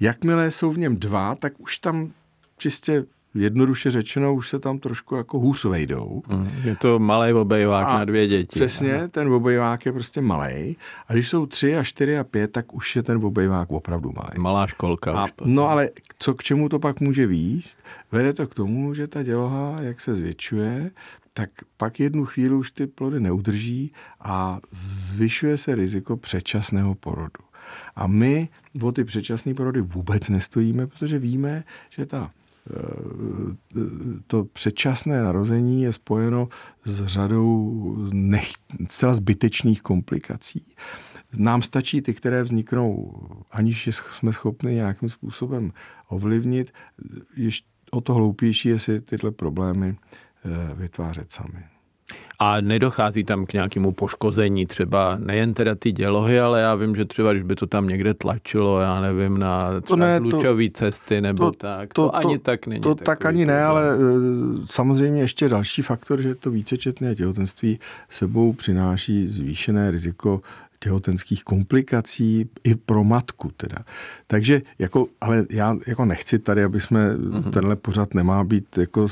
Jakmile 0.00 0.50
jsou 0.50 0.72
v 0.72 0.78
něm 0.78 0.96
dva, 0.96 1.34
tak 1.34 1.60
už 1.60 1.78
tam 1.78 2.12
čistě 2.58 3.04
jednoduše 3.34 3.90
řečeno 3.90 4.34
už 4.34 4.48
se 4.48 4.58
tam 4.58 4.78
trošku 4.78 5.16
jako 5.16 5.38
hůř 5.38 5.64
vejdou. 5.64 6.22
Mm, 6.28 6.50
je 6.64 6.76
to 6.76 6.98
malý 6.98 7.32
obejvák 7.32 7.86
a 7.86 7.98
na 7.98 8.04
dvě 8.04 8.26
děti. 8.26 8.58
Přesně, 8.58 8.98
ano. 8.98 9.08
ten 9.08 9.28
obejvák 9.28 9.86
je 9.86 9.92
prostě 9.92 10.20
malý. 10.20 10.76
A 11.08 11.12
když 11.12 11.28
jsou 11.28 11.46
tři 11.46 11.76
a 11.76 11.82
čtyři 11.82 12.18
a 12.18 12.24
pět, 12.24 12.52
tak 12.52 12.74
už 12.74 12.96
je 12.96 13.02
ten 13.02 13.24
obejvák 13.24 13.70
opravdu 13.70 14.12
malý. 14.16 14.38
Malá 14.38 14.66
školka. 14.66 15.12
A, 15.12 15.26
no 15.44 15.68
ale 15.68 15.90
co 16.18 16.34
k 16.34 16.42
čemu 16.42 16.68
to 16.68 16.78
pak 16.78 17.00
může 17.00 17.26
výst? 17.26 17.78
Vede 18.12 18.32
to 18.32 18.46
k 18.46 18.54
tomu, 18.54 18.94
že 18.94 19.06
ta 19.06 19.22
děloha, 19.22 19.76
jak 19.80 20.00
se 20.00 20.14
zvětšuje, 20.14 20.90
tak 21.32 21.50
pak 21.76 22.00
jednu 22.00 22.24
chvíli 22.24 22.54
už 22.54 22.70
ty 22.70 22.86
plody 22.86 23.20
neudrží 23.20 23.92
a 24.20 24.60
zvyšuje 24.72 25.58
se 25.58 25.74
riziko 25.74 26.16
předčasného 26.16 26.94
porodu. 26.94 27.44
A 27.96 28.06
my 28.06 28.48
o 28.82 28.92
ty 28.92 29.04
předčasné 29.04 29.54
porody 29.54 29.80
vůbec 29.80 30.28
nestojíme, 30.28 30.86
protože 30.86 31.18
víme, 31.18 31.64
že 31.90 32.06
ta 32.06 32.30
eh, 32.70 32.82
to 34.26 34.44
předčasné 34.44 35.22
narození 35.22 35.82
je 35.82 35.92
spojeno 35.92 36.48
s 36.84 37.06
řadou 37.06 37.96
nech, 38.12 38.50
zcela 38.88 39.14
zbytečných 39.14 39.82
komplikací. 39.82 40.66
Nám 41.36 41.62
stačí 41.62 42.02
ty, 42.02 42.14
které 42.14 42.42
vzniknou, 42.42 43.12
aniž 43.50 43.88
jsme 43.92 44.32
schopni 44.32 44.74
nějakým 44.74 45.08
způsobem 45.08 45.72
ovlivnit. 46.08 46.72
Ještě 47.36 47.70
o 47.90 48.00
to 48.00 48.14
hloupější 48.14 48.68
je 48.68 48.78
si 48.78 49.00
tyhle 49.00 49.30
problémy 49.30 49.96
vytvářet 50.74 51.32
sami. 51.32 51.64
A 52.38 52.60
nedochází 52.60 53.24
tam 53.24 53.46
k 53.46 53.52
nějakému 53.52 53.92
poškození 53.92 54.66
třeba 54.66 55.16
nejen 55.18 55.54
teda 55.54 55.74
ty 55.74 55.92
dělohy, 55.92 56.40
ale 56.40 56.60
já 56.60 56.74
vím, 56.74 56.96
že 56.96 57.04
třeba 57.04 57.32
když 57.32 57.44
by 57.44 57.56
to 57.56 57.66
tam 57.66 57.88
někde 57.88 58.14
tlačilo, 58.14 58.80
já 58.80 59.00
nevím, 59.00 59.38
na 59.38 59.80
třeba 59.80 59.96
ne, 59.96 60.20
cesty 60.72 61.20
nebo 61.20 61.50
to, 61.50 61.58
tak, 61.58 61.94
to, 61.94 62.02
to, 62.02 62.10
to 62.10 62.16
ani 62.16 62.38
tak 62.38 62.66
není. 62.66 62.80
To 62.80 62.94
tak 62.94 63.26
ani 63.26 63.46
ne, 63.46 63.64
ale 63.64 63.82
eh, 63.94 63.98
samozřejmě 64.70 65.20
ještě 65.20 65.48
další 65.48 65.82
faktor, 65.82 66.20
že 66.22 66.34
to 66.34 66.50
vícečetné 66.50 67.14
těhotenství 67.14 67.80
sebou 68.08 68.52
přináší 68.52 69.26
zvýšené 69.26 69.90
riziko 69.90 70.40
těhotenských 70.82 71.44
komplikací 71.44 72.48
i 72.64 72.74
pro 72.74 73.04
matku 73.04 73.50
teda. 73.56 73.76
Takže 74.26 74.62
jako, 74.78 75.06
ale 75.20 75.46
já 75.50 75.76
jako 75.86 76.04
nechci 76.04 76.38
tady, 76.38 76.64
aby 76.64 76.80
jsme, 76.80 77.14
mm-hmm. 77.14 77.50
tenhle 77.50 77.76
pořad 77.76 78.14
nemá 78.14 78.44
být 78.44 78.78
jako, 78.78 79.06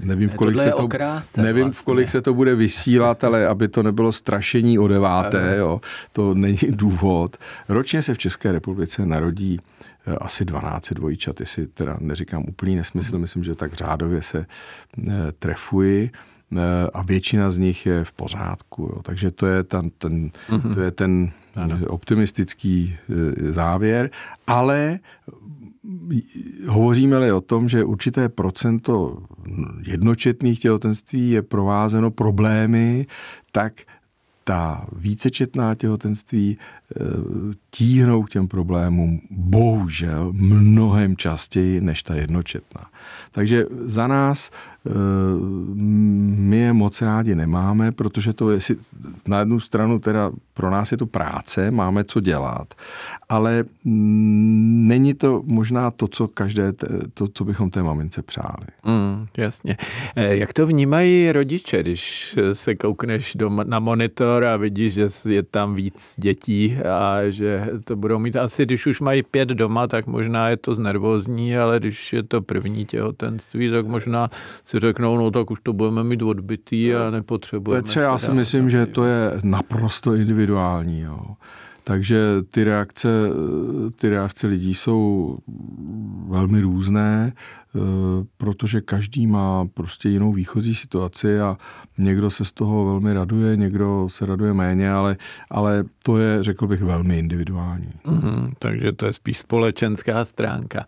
nevím, 0.00 0.28
v 0.28 0.34
kolik, 0.34 0.58
se 0.58 0.70
to, 0.70 0.88
kráse, 0.88 1.42
nevím 1.42 1.64
vlastně. 1.64 1.82
v 1.82 1.84
kolik 1.84 2.10
se 2.10 2.20
to 2.20 2.34
bude 2.34 2.54
vysílat, 2.54 3.24
ale 3.24 3.46
aby 3.46 3.68
to 3.68 3.82
nebylo 3.82 4.12
strašení 4.12 4.78
o 4.78 4.88
deváté, 4.88 5.54
jo, 5.58 5.80
to 6.12 6.34
není 6.34 6.58
důvod. 6.70 7.36
Ročně 7.68 8.02
se 8.02 8.14
v 8.14 8.18
České 8.18 8.52
republice 8.52 9.06
narodí 9.06 9.58
eh, 10.06 10.16
asi 10.20 10.44
12 10.44 10.92
dvojčat, 10.92 11.40
jestli 11.40 11.66
teda 11.66 11.96
neříkám 12.00 12.44
úplný 12.48 12.76
nesmysl, 12.76 13.14
mm. 13.14 13.20
myslím, 13.20 13.44
že 13.44 13.54
tak 13.54 13.74
řádově 13.74 14.22
se 14.22 14.46
eh, 15.08 15.12
trefuji. 15.38 16.10
Eh, 16.56 16.90
a 16.94 17.02
většina 17.02 17.50
z 17.50 17.58
nich 17.58 17.86
je 17.86 18.04
v 18.04 18.12
pořádku. 18.12 18.82
Jo. 18.82 19.02
Takže 19.02 19.30
to 19.30 19.46
je 19.46 19.62
ten, 19.62 19.90
ten, 19.98 20.30
mm-hmm. 20.50 20.74
to 20.74 20.80
je 20.80 20.90
ten 20.90 21.30
ano. 21.56 21.78
optimistický 21.86 22.96
eh, 22.96 23.52
závěr, 23.52 24.10
ale 24.46 24.98
hovoříme-li 26.66 27.32
o 27.32 27.40
tom, 27.40 27.68
že 27.68 27.84
určité 27.84 28.28
procento 28.28 29.22
jednočetných 29.86 30.60
těhotenství 30.60 31.30
je 31.30 31.42
provázeno 31.42 32.10
problémy, 32.10 33.06
tak 33.52 33.72
ta 34.48 34.86
vícečetná 34.92 35.74
těhotenství 35.74 36.58
eh, 36.58 37.04
tíhnou 37.70 38.22
k 38.22 38.30
těm 38.30 38.48
problémům 38.48 39.20
bohužel 39.30 40.32
mnohem 40.32 41.16
častěji 41.16 41.80
než 41.80 42.02
ta 42.02 42.14
jednočetná. 42.14 42.86
Takže 43.32 43.64
za 43.84 44.06
nás 44.06 44.50
eh, 44.50 44.77
my 46.36 46.56
je 46.56 46.72
moc 46.72 47.02
rádi 47.02 47.34
nemáme, 47.34 47.92
protože 47.92 48.32
to 48.32 48.50
je 48.50 48.58
na 49.26 49.38
jednu 49.38 49.60
stranu 49.60 49.98
teda 49.98 50.30
pro 50.58 50.70
nás 50.70 50.92
je 50.92 50.98
to 50.98 51.06
práce, 51.06 51.70
máme 51.70 52.04
co 52.04 52.20
dělat, 52.20 52.74
ale 53.28 53.64
mm, 53.84 54.88
není 54.88 55.14
to 55.14 55.42
možná 55.46 55.90
to, 55.90 56.08
co 56.08 56.28
každé, 56.28 56.72
to, 57.14 57.28
co 57.28 57.44
bychom 57.44 57.70
té 57.70 57.82
mamince 57.82 58.22
přáli. 58.22 58.66
Mm, 58.84 59.26
jasně. 59.36 59.76
Eh, 60.16 60.36
jak 60.36 60.52
to 60.52 60.66
vnímají 60.66 61.32
rodiče, 61.32 61.82
když 61.82 62.36
se 62.52 62.74
koukneš 62.74 63.34
do, 63.34 63.50
na 63.64 63.78
monitor 63.78 64.44
a 64.44 64.56
vidíš, 64.56 64.94
že 64.94 65.08
je 65.28 65.42
tam 65.42 65.74
víc 65.74 66.14
dětí 66.16 66.76
a 66.76 67.20
že 67.28 67.70
to 67.84 67.96
budou 67.96 68.18
mít 68.18 68.36
asi, 68.36 68.66
když 68.66 68.86
už 68.86 69.00
mají 69.00 69.22
pět 69.22 69.48
doma, 69.48 69.86
tak 69.86 70.06
možná 70.06 70.48
je 70.48 70.56
to 70.56 70.74
znervózní, 70.74 71.58
ale 71.58 71.78
když 71.78 72.12
je 72.12 72.22
to 72.22 72.42
první 72.42 72.86
těhotenství, 72.86 73.70
tak 73.70 73.86
možná 73.86 74.30
si 74.62 74.77
řeknou, 74.78 75.16
no 75.16 75.30
tak 75.30 75.50
už 75.50 75.60
to 75.62 75.72
budeme 75.72 76.04
mít 76.04 76.22
odbytý 76.22 76.94
a 76.94 77.10
nepotřebujeme. 77.10 77.82
Petře, 77.82 78.00
já 78.00 78.18
si 78.18 78.30
myslím, 78.30 78.70
že 78.70 78.86
to 78.86 79.04
je 79.04 79.32
naprosto 79.42 80.14
individuální. 80.14 81.00
Jo. 81.00 81.20
Takže 81.84 82.18
ty 82.50 82.64
reakce, 82.64 83.08
ty 83.96 84.08
reakce 84.08 84.46
lidí 84.46 84.74
jsou 84.74 85.38
velmi 86.28 86.60
různé. 86.60 87.32
Eh, 87.76 88.24
protože 88.36 88.80
každý 88.80 89.26
má 89.26 89.68
prostě 89.74 90.08
jinou 90.08 90.32
výchozí 90.32 90.74
situaci 90.74 91.40
a 91.40 91.56
někdo 91.98 92.30
se 92.30 92.44
z 92.44 92.52
toho 92.52 92.84
velmi 92.84 93.12
raduje, 93.12 93.56
někdo 93.56 94.08
se 94.10 94.26
raduje 94.26 94.52
méně, 94.52 94.92
ale, 94.92 95.16
ale 95.50 95.84
to 96.04 96.18
je, 96.18 96.42
řekl 96.44 96.66
bych, 96.66 96.82
velmi 96.82 97.18
individuální. 97.18 97.88
Mm-hmm, 98.06 98.52
takže 98.58 98.92
to 98.92 99.06
je 99.06 99.12
spíš 99.12 99.38
společenská 99.38 100.24
stránka. 100.24 100.84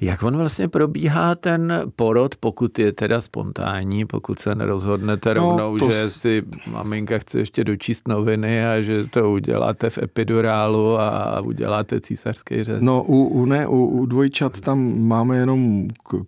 Jak 0.00 0.22
on 0.22 0.36
vlastně 0.36 0.68
probíhá 0.68 1.34
ten 1.34 1.82
porod, 1.96 2.36
pokud 2.36 2.78
je 2.78 2.92
teda 2.92 3.20
spontánní, 3.20 4.04
pokud 4.04 4.38
se 4.38 4.54
nerozhodnete 4.54 5.34
no, 5.34 5.34
rovnou, 5.34 5.76
no, 5.76 5.90
že 5.90 6.10
si 6.10 6.42
maminka 6.66 7.18
chce 7.18 7.38
ještě 7.38 7.64
dočíst 7.64 8.08
noviny 8.08 8.66
a 8.66 8.82
že 8.82 9.06
to 9.06 9.32
uděláte 9.32 9.90
v 9.90 9.98
epidurálu 9.98 11.00
a 11.00 11.40
uděláte 11.40 12.00
císařský 12.00 12.64
řez? 12.64 12.82
No, 12.82 13.02
u, 13.02 13.24
u, 13.24 13.44
ne, 13.44 13.66
u, 13.66 13.86
u 13.86 14.06
dvojčat 14.06 14.60
tam 14.60 15.00
máme 15.00 15.36
jenom 15.36 15.88
k, 15.88 16.21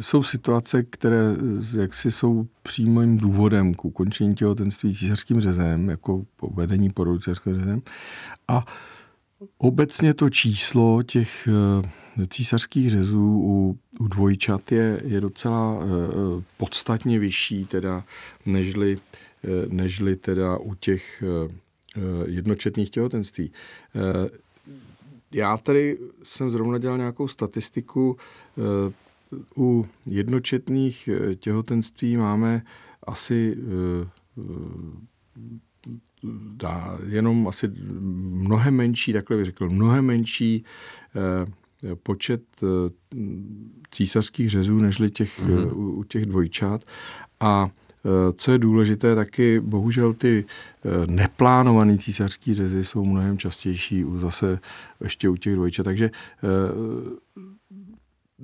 jsou 0.00 0.22
situace, 0.22 0.82
které 0.82 1.36
jaksi 1.76 2.10
jsou 2.10 2.46
přímým 2.62 3.18
důvodem 3.18 3.74
k 3.74 3.84
ukončení 3.84 4.34
těhotenství 4.34 4.94
císařským 4.94 5.40
řezem, 5.40 5.88
jako 5.88 6.24
vedení 6.54 6.90
porodu 6.90 7.18
císařským 7.18 7.54
řezem. 7.54 7.82
A 8.48 8.64
obecně 9.58 10.14
to 10.14 10.30
číslo 10.30 11.02
těch 11.02 11.48
eh, 11.48 12.26
císařských 12.26 12.90
řezů 12.90 13.40
u, 13.44 13.78
u 14.00 14.08
dvojčat 14.08 14.72
je, 14.72 15.00
je 15.04 15.20
docela 15.20 15.78
eh, 15.82 16.42
podstatně 16.56 17.18
vyšší, 17.18 17.66
teda 17.66 18.04
nežli, 18.46 18.98
eh, 19.44 19.48
nežli 19.68 20.16
teda 20.16 20.58
u 20.58 20.74
těch 20.74 21.22
jednočetných 22.26 22.90
těhotenství. 22.90 23.52
Já 25.32 25.56
tady 25.56 25.98
jsem 26.22 26.50
zrovna 26.50 26.78
dělal 26.78 26.98
nějakou 26.98 27.28
statistiku 27.28 28.16
u 29.56 29.86
jednočetných 30.06 31.08
eh, 31.08 31.34
těhotenství 31.34 32.16
máme 32.16 32.62
asi 33.02 33.56
eh, 33.58 34.08
dá, 36.56 36.98
jenom 37.06 37.48
asi 37.48 37.70
mnohem 38.30 38.74
menší, 38.74 39.12
takhle 39.12 39.36
bych 39.36 39.46
řekl, 39.46 39.70
mnohem 39.70 40.04
menší 40.04 40.64
eh, 41.16 41.94
počet 42.02 42.42
císařských 43.90 44.50
řezů, 44.50 44.78
nežli 44.78 45.10
těch, 45.10 45.40
mm-hmm. 45.40 45.78
u 45.78 46.04
těch 46.04 46.26
dvojčat. 46.26 46.84
A 47.40 47.70
co 48.36 48.52
je 48.52 48.58
důležité, 48.58 49.14
taky 49.14 49.60
bohužel 49.60 50.14
ty 50.14 50.44
neplánované 51.06 51.98
císařské 51.98 52.54
řezy 52.54 52.84
jsou 52.84 53.04
mnohem 53.04 53.38
častější 53.38 54.04
u 54.04 54.18
zase 54.18 54.58
ještě 55.00 55.28
u 55.28 55.36
těch 55.36 55.54
dvojčat. 55.54 55.84
Takže 55.84 56.10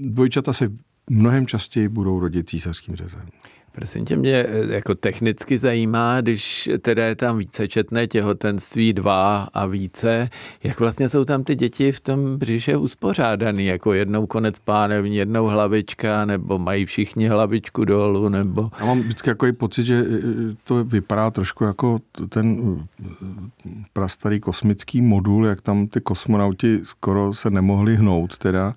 dvojčata 0.00 0.52
se 0.52 0.72
mnohem 1.10 1.46
častěji 1.46 1.88
budou 1.88 2.20
rodit 2.20 2.48
císařským 2.48 2.96
řezem. 2.96 3.28
Prosím 3.72 4.04
tě, 4.04 4.16
mě 4.16 4.46
eh, 4.48 4.74
jako 4.74 4.94
technicky 4.94 5.58
zajímá, 5.58 6.20
když 6.20 6.70
teda 6.82 7.04
je 7.04 7.14
tam 7.16 7.38
vícečetné 7.38 8.06
těhotenství 8.06 8.92
dva 8.92 9.48
a 9.54 9.66
více, 9.66 10.28
jak 10.64 10.80
vlastně 10.80 11.08
jsou 11.08 11.24
tam 11.24 11.44
ty 11.44 11.54
děti 11.54 11.92
v 11.92 12.00
tom 12.00 12.36
břiše 12.36 12.76
uspořádaný, 12.76 13.66
jako 13.66 13.92
jednou 13.92 14.26
konec 14.26 14.58
pánevní, 14.58 15.16
jednou 15.16 15.46
hlavička, 15.46 16.24
nebo 16.24 16.58
mají 16.58 16.86
všichni 16.86 17.28
hlavičku 17.28 17.84
dolů, 17.84 18.28
nebo... 18.28 18.70
Já 18.80 18.86
mám 18.86 19.00
vždycky 19.00 19.30
jako 19.30 19.46
pocit, 19.58 19.84
že 19.84 20.04
eh, 20.08 20.56
to 20.64 20.84
vypadá 20.84 21.30
trošku 21.30 21.64
jako 21.64 21.98
ten 22.28 22.78
eh, 23.00 23.24
prastarý 23.92 24.40
kosmický 24.40 25.00
modul, 25.00 25.46
jak 25.46 25.60
tam 25.60 25.86
ty 25.86 26.00
kosmonauti 26.00 26.80
skoro 26.82 27.34
se 27.34 27.50
nemohli 27.50 27.96
hnout 27.96 28.38
teda, 28.38 28.74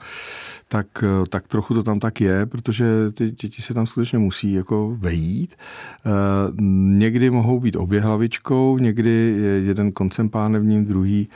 tak, 0.68 1.04
tak 1.30 1.48
trochu 1.48 1.74
to 1.74 1.84
tam 1.84 2.00
tak 2.00 2.22
je, 2.22 2.46
protože 2.46 2.86
ty 3.12 3.32
děti 3.32 3.62
se 3.62 3.74
tam 3.74 3.86
skutečně 3.86 4.20
musí 4.20 4.54
jako 4.54 4.83
vejít. 4.90 5.56
Někdy 6.98 7.30
mohou 7.30 7.60
být 7.60 7.76
obě 7.76 8.02
hlavičkou, 8.02 8.78
někdy 8.78 9.10
je 9.42 9.60
jeden 9.60 9.92
koncem 9.92 10.30
pánevním, 10.30 10.86
druhý 10.86 11.30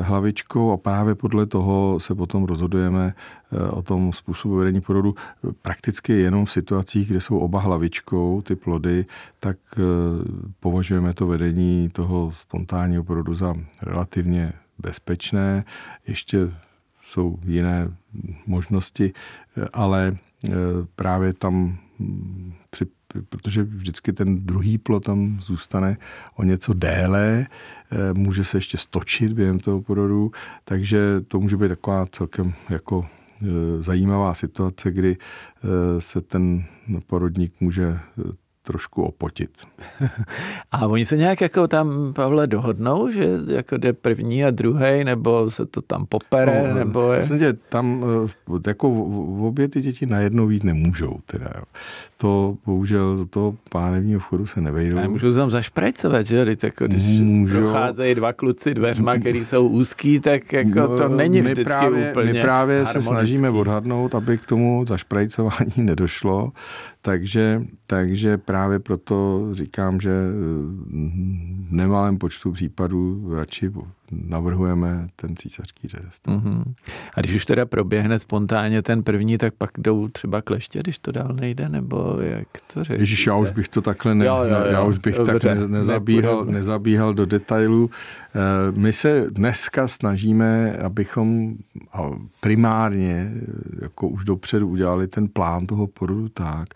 hlavičkou 0.00 0.72
a 0.72 0.76
právě 0.76 1.14
podle 1.14 1.46
toho 1.46 2.00
se 2.00 2.14
potom 2.14 2.44
rozhodujeme 2.44 3.14
o 3.70 3.82
tom 3.82 4.12
způsobu 4.12 4.56
vedení 4.56 4.80
porodu. 4.80 5.14
Prakticky 5.62 6.12
jenom 6.12 6.44
v 6.44 6.52
situacích, 6.52 7.08
kde 7.08 7.20
jsou 7.20 7.38
oba 7.38 7.60
hlavičkou, 7.60 8.42
ty 8.42 8.56
plody, 8.56 9.06
tak 9.40 9.56
považujeme 10.60 11.14
to 11.14 11.26
vedení 11.26 11.88
toho 11.88 12.30
spontánního 12.32 13.04
porodu 13.04 13.34
za 13.34 13.54
relativně 13.82 14.52
bezpečné. 14.78 15.64
Ještě 16.06 16.50
jsou 17.02 17.38
jiné 17.44 17.88
možnosti, 18.46 19.12
ale 19.72 20.16
právě 20.96 21.32
tam 21.32 21.78
při 22.70 22.86
protože 23.28 23.62
vždycky 23.62 24.12
ten 24.12 24.46
druhý 24.46 24.78
plot 24.78 25.04
tam 25.04 25.38
zůstane 25.40 25.96
o 26.36 26.42
něco 26.42 26.72
déle, 26.72 27.26
e, 27.30 27.46
může 28.14 28.44
se 28.44 28.56
ještě 28.56 28.78
stočit 28.78 29.32
během 29.32 29.58
toho 29.58 29.82
porodu, 29.82 30.30
takže 30.64 31.20
to 31.28 31.40
může 31.40 31.56
být 31.56 31.68
taková 31.68 32.06
celkem 32.06 32.52
jako 32.68 33.06
e, 33.42 33.82
zajímavá 33.82 34.34
situace, 34.34 34.90
kdy 34.90 35.16
se 35.98 36.20
ten 36.20 36.64
porodník 37.06 37.60
může 37.60 37.98
trošku 38.70 39.02
opotit. 39.02 39.50
A 40.72 40.86
oni 40.86 41.06
se 41.06 41.16
nějak 41.16 41.40
jako 41.40 41.68
tam, 41.68 42.12
Pavle, 42.12 42.46
dohodnou, 42.46 43.10
že 43.10 43.28
jako 43.46 43.76
jde 43.76 43.92
první 43.92 44.44
a 44.44 44.50
druhý, 44.50 45.04
nebo 45.04 45.50
se 45.50 45.66
to 45.66 45.82
tam 45.82 46.06
popere, 46.06 46.68
no, 46.68 46.74
nebo 46.74 47.12
je... 47.12 47.20
Myslím, 47.20 47.58
tam 47.68 48.04
eh, 48.54 48.60
jako 48.66 48.90
v 48.90 49.44
obě 49.44 49.68
ty 49.68 49.80
děti 49.80 50.06
najednou 50.06 50.50
jít 50.50 50.64
nemůžou. 50.64 51.18
Teda, 51.26 51.50
jo. 51.56 51.64
To 52.16 52.56
bohužel 52.66 53.16
do 53.16 53.26
toho 53.26 53.56
pánevního 53.70 54.20
vchodu 54.20 54.46
se 54.46 54.60
nevejdou. 54.60 54.98
A 54.98 55.08
můžou 55.08 55.32
se 55.32 55.38
tam 55.38 55.50
zašprajcovat, 55.50 56.26
že? 56.26 56.44
Teď 56.44 56.64
jako, 56.64 56.86
když 56.86 57.20
můžou. 57.20 57.58
procházejí 57.58 58.14
dva 58.14 58.32
kluci 58.32 58.74
dveřma, 58.74 59.18
který 59.18 59.44
jsou 59.44 59.68
úzký, 59.68 60.20
tak 60.20 60.52
jako 60.52 60.80
no, 60.80 60.96
to 60.96 61.08
není 61.08 61.40
vždycky 61.40 61.60
my 61.60 61.64
právě, 61.64 62.10
úplně 62.10 62.32
My 62.32 62.40
právě 62.40 62.86
se 62.86 63.02
snažíme 63.02 63.50
odhadnout, 63.50 64.14
aby 64.14 64.38
k 64.38 64.46
tomu 64.46 64.84
zašprajcování 64.88 65.72
nedošlo. 65.76 66.52
Takže, 67.02 67.62
takže 67.86 68.38
právě 68.38 68.78
proto 68.78 69.48
říkám, 69.52 70.00
že 70.00 70.10
v 70.10 71.72
nemalém 71.72 72.18
počtu 72.18 72.52
případů 72.52 73.34
radši 73.34 73.68
navrhujeme 74.10 75.08
ten 75.16 75.36
císařský 75.36 75.88
řez. 75.88 76.20
Mm-hmm. 76.26 76.62
A 77.14 77.20
když 77.20 77.34
už 77.34 77.46
teda 77.46 77.66
proběhne 77.66 78.18
spontánně 78.18 78.82
ten 78.82 79.02
první, 79.02 79.38
tak 79.38 79.54
pak 79.54 79.70
jdou 79.78 80.08
třeba 80.08 80.42
kleště, 80.42 80.78
když 80.78 80.98
to 80.98 81.12
dál 81.12 81.28
nejde, 81.32 81.68
nebo 81.68 82.16
jak 82.20 82.48
to 82.74 82.84
řešíte? 82.84 83.02
Ježíš, 83.02 83.26
já 83.26 83.36
už 83.36 83.50
bych 83.50 83.68
to 83.68 83.82
takhle 83.82 84.14
ne, 84.14 84.26
jo, 84.26 84.36
jo, 84.36 84.56
jo. 84.56 84.72
já 84.72 84.82
už 84.82 84.98
bych 84.98 85.16
Dobře, 85.16 85.32
tak 85.32 85.44
ne, 85.44 85.68
nezabíhal, 85.68 86.44
nezabíhal 86.44 87.14
do 87.14 87.26
detailů. 87.26 87.90
Eh, 88.34 88.80
my 88.80 88.92
se 88.92 89.26
dneska 89.30 89.88
snažíme, 89.88 90.76
abychom 90.76 91.54
primárně 92.40 93.32
jako 93.82 94.08
už 94.08 94.24
dopředu 94.24 94.68
udělali 94.68 95.08
ten 95.08 95.28
plán 95.28 95.66
toho 95.66 95.86
porodu 95.86 96.28
tak, 96.28 96.68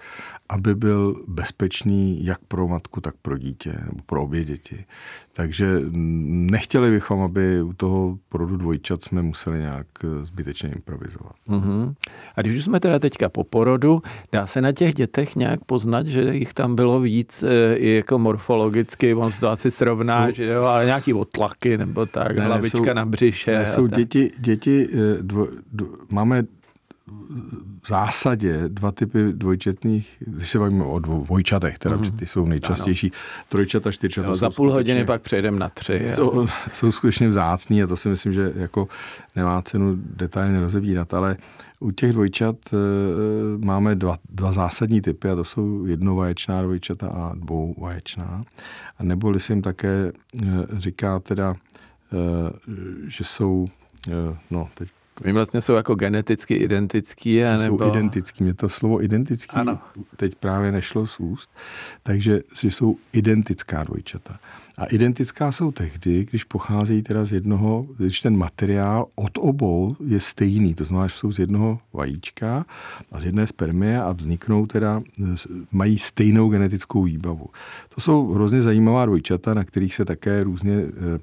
aby 0.49 0.75
byl 0.75 1.25
bezpečný 1.29 2.25
jak 2.25 2.39
pro 2.49 2.69
matku, 2.69 3.01
tak 3.01 3.15
pro 3.23 3.39
dítě, 3.39 3.73
nebo 3.87 4.03
pro 4.07 4.23
obě 4.23 4.45
děti. 4.45 4.85
Takže 5.33 5.81
nechtěli 5.91 6.91
bychom, 6.91 7.21
aby 7.21 7.63
u 7.63 7.73
toho 7.73 8.19
porodu 8.29 8.57
dvojčat 8.57 9.03
jsme 9.03 9.23
museli 9.23 9.59
nějak 9.59 9.87
eh, 10.05 10.27
zbytečně 10.27 10.69
improvizovat. 10.69 11.33
Uh-huh. 11.49 11.95
A 12.37 12.41
když 12.41 12.57
už 12.57 12.65
jsme 12.65 12.81
teda 12.81 12.99
teďka 12.99 13.29
po 13.29 13.45
porodu, 13.45 14.03
dá 14.33 14.47
se 14.47 14.61
na 14.61 14.73
těch 14.73 14.95
dětech 14.95 15.37
nějak 15.37 15.65
poznat, 15.65 16.07
že 16.07 16.35
jich 16.35 16.55
tam 16.55 16.77
bylo 16.77 17.01
víc 17.01 17.43
eh, 17.43 17.77
i 17.77 17.91
jako 17.91 18.19
morfologicky, 18.19 19.15
on 19.15 19.31
se 19.31 19.41
to 19.41 19.49
asi 19.49 19.71
srovná, 19.71 20.27
jsou, 20.27 20.35
že 20.35 20.45
jo, 20.45 20.63
ale 20.63 20.85
nějaký 20.85 21.15
otlaky 21.15 21.79
nebo 21.79 22.07
tak, 22.07 22.37
ne, 22.37 22.45
hlavička 22.45 22.79
jsou, 22.79 22.95
na 22.95 23.07
břiše. 23.07 23.59
Ne, 23.59 23.67
jsou 23.67 23.87
děti, 23.87 24.31
děti 24.39 24.89
eh, 24.93 25.23
dvo, 25.23 25.49
dvo, 25.73 25.89
máme 26.11 26.45
v 27.83 27.89
zásadě 27.89 28.69
dva 28.69 28.93
typy 28.93 29.33
dvojčetných, 29.33 30.17
když 30.21 30.51
se 30.51 30.59
bavíme 30.59 30.85
o 30.85 30.99
dvojčatech, 30.99 31.79
teda 31.79 31.97
mm. 31.97 32.11
ty 32.11 32.27
jsou 32.27 32.47
nejčastější, 32.47 33.11
ano. 33.11 33.45
trojčata, 33.49 33.93
čtyřčata. 33.93 34.29
Jo, 34.29 34.35
za 34.35 34.51
půl 34.51 34.73
hodiny 34.73 35.05
pak 35.05 35.23
přejdeme 35.23 35.59
na 35.59 35.69
tři. 35.69 36.03
Jsou, 36.15 36.47
jsou 36.73 36.93
skutečně 36.93 37.29
vzácní 37.29 37.83
a 37.83 37.87
to 37.87 37.97
si 37.97 38.09
myslím, 38.09 38.33
že 38.33 38.53
jako 38.57 38.89
nemá 39.37 39.63
cenu 39.63 39.97
detailně 39.97 40.61
rozebírat, 40.61 41.15
ale 41.15 41.37
u 41.81 41.91
těch 41.91 42.13
dvojčat 42.13 42.57
e, 42.73 42.77
máme 43.65 43.95
dva, 43.95 44.17
dva 44.31 44.53
zásadní 44.53 45.01
typy 45.01 45.31
a 45.31 45.35
to 45.35 45.45
jsou 45.45 45.85
jednovaječná 45.85 46.63
dvojčata 46.63 47.09
a 47.09 47.33
dvouvaječná. 47.35 48.45
A 48.99 49.03
neboli 49.03 49.41
se 49.41 49.53
jim 49.53 49.63
také 49.63 49.89
e, 49.93 50.13
říká 50.73 51.21
teda, 51.21 51.55
e, 51.55 51.57
že 53.09 53.25
jsou, 53.25 53.67
e, 54.09 54.37
no 54.51 54.69
teď 54.75 54.89
Oni 55.25 55.33
vlastně 55.33 55.61
jsou 55.61 55.73
jako 55.73 55.95
geneticky 55.95 56.55
identický. 56.55 57.45
A 57.45 57.57
nebo... 57.57 57.79
Jsou 57.79 57.91
identický. 57.91 58.45
Mě 58.45 58.55
to 58.55 58.69
slovo 58.69 59.05
identický 59.05 59.57
ano. 59.57 59.79
teď 60.17 60.35
právě 60.35 60.73
nešlo 60.73 61.07
z 61.07 61.21
úst. 61.21 61.51
Takže 62.03 62.41
že 62.61 62.71
jsou 62.71 62.97
identická 63.13 63.85
dvojčata. 63.85 64.39
A 64.79 64.85
identická 64.85 65.53
jsou 65.53 65.73
tehdy, 65.73 66.25
když 66.31 66.45
pocházejí 66.45 67.03
teda 67.03 67.25
z 67.25 67.33
jednoho, 67.33 67.87
když 67.97 68.21
ten 68.21 68.37
materiál 68.37 69.07
od 69.15 69.39
obou 69.39 69.97
je 70.07 70.21
stejný, 70.21 70.75
to 70.75 70.85
znamená, 70.85 71.07
že 71.07 71.15
jsou 71.15 71.33
z 71.33 71.39
jednoho 71.39 71.79
vajíčka 71.93 72.67
a 73.13 73.21
z 73.21 73.25
jedné 73.25 73.47
spermie 73.47 74.03
a 74.03 74.13
vzniknou 74.13 74.67
teda, 74.67 75.03
mají 75.73 75.99
stejnou 75.99 76.49
genetickou 76.49 77.03
výbavu. 77.03 77.47
To 77.95 78.01
jsou 78.01 78.33
hrozně 78.33 78.63
zajímavá 78.63 79.07
dvojčata, 79.07 79.55
na 79.55 79.65
kterých 79.65 79.95
se 79.95 80.05
také 80.05 80.45
různě 80.45 80.75
Eh, 80.75 81.21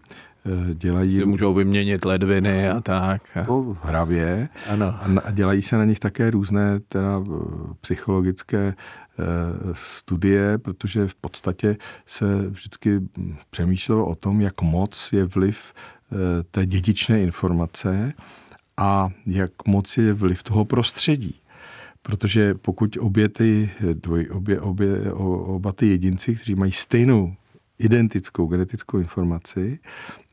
dělají... 0.73 1.17
Si 1.17 1.25
můžou 1.25 1.53
vyměnit 1.53 2.05
ledviny 2.05 2.69
a 2.69 2.81
tak. 2.81 3.37
To 3.45 3.77
hravě. 3.83 4.49
Ano. 4.69 4.95
A 5.23 5.31
dělají 5.31 5.61
se 5.61 5.77
na 5.77 5.85
nich 5.85 5.99
také 5.99 6.29
různé 6.29 6.79
teda 6.79 7.23
eh, 7.25 7.33
psychologické 7.81 8.59
eh, 8.67 9.23
studie, 9.73 10.57
protože 10.57 11.07
v 11.07 11.15
podstatě 11.15 11.77
se 12.05 12.49
vždycky 12.49 12.99
přemýšlelo 13.49 14.05
o 14.07 14.15
tom, 14.15 14.41
jak 14.41 14.61
moc 14.61 15.09
je 15.13 15.25
vliv 15.25 15.73
té 16.51 16.65
dědičné 16.65 17.21
informace 17.21 18.13
a 18.77 19.09
jak 19.25 19.51
moc 19.67 19.97
je 19.97 20.13
vliv 20.13 20.43
toho 20.43 20.65
prostředí. 20.65 21.35
Protože 22.01 22.53
pokud 22.53 22.97
obě 22.99 23.29
ty, 23.29 23.69
dvoj, 23.93 24.27
obě, 24.31 24.59
obě, 24.59 25.13
oba 25.13 25.71
ty 25.71 25.87
jedinci, 25.87 26.35
kteří 26.35 26.55
mají 26.55 26.71
stejnou 26.71 27.35
identickou 27.83 28.47
genetickou 28.47 28.97
informaci, 28.97 29.79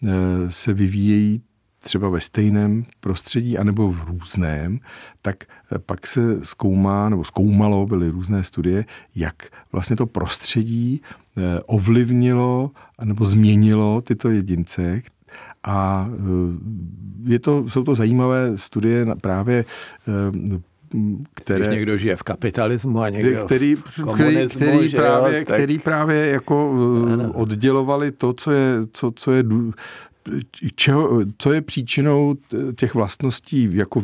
eh, 0.06 0.08
se 0.48 0.72
vyvíjejí 0.72 1.42
třeba 1.80 2.08
ve 2.08 2.20
stejném 2.20 2.82
prostředí 3.00 3.58
anebo 3.58 3.92
v 3.92 4.04
různém, 4.04 4.80
tak 5.22 5.36
eh, 5.44 5.78
pak 5.78 6.06
se 6.06 6.44
zkoumá, 6.44 7.08
nebo 7.08 7.24
zkoumalo, 7.24 7.86
byly 7.86 8.08
různé 8.08 8.44
studie, 8.44 8.84
jak 9.14 9.34
vlastně 9.72 9.96
to 9.96 10.06
prostředí 10.06 11.02
eh, 11.36 11.60
ovlivnilo 11.66 12.70
nebo 13.04 13.24
změnilo 13.24 14.00
tyto 14.00 14.30
jedince, 14.30 15.02
a 15.64 16.08
je 17.24 17.38
to, 17.38 17.70
jsou 17.70 17.84
to 17.84 17.94
zajímavé 17.94 18.58
studie 18.58 19.06
právě 19.20 19.64
které... 21.34 21.58
Když 21.58 21.74
někdo 21.74 21.96
žije 21.96 22.16
v 22.16 22.22
kapitalismu 22.22 23.00
a 23.00 23.08
někdo 23.08 23.44
který, 23.44 23.74
v 23.74 24.02
komunismu, 24.02 24.60
který, 24.60 24.76
který, 24.76 24.90
právě, 24.90 25.44
tak... 25.44 25.56
který 25.56 25.78
právě 25.78 26.26
jako 26.26 26.72
ano. 27.12 27.32
oddělovali 27.32 28.12
to, 28.12 28.32
co 28.32 28.52
je, 28.52 28.74
co, 28.92 29.10
co 29.10 29.32
je 29.32 29.44
čeho, 30.74 31.20
co 31.38 31.52
je 31.52 31.60
příčinou 31.62 32.34
těch 32.76 32.94
vlastností 32.94 33.68
jako 33.72 34.02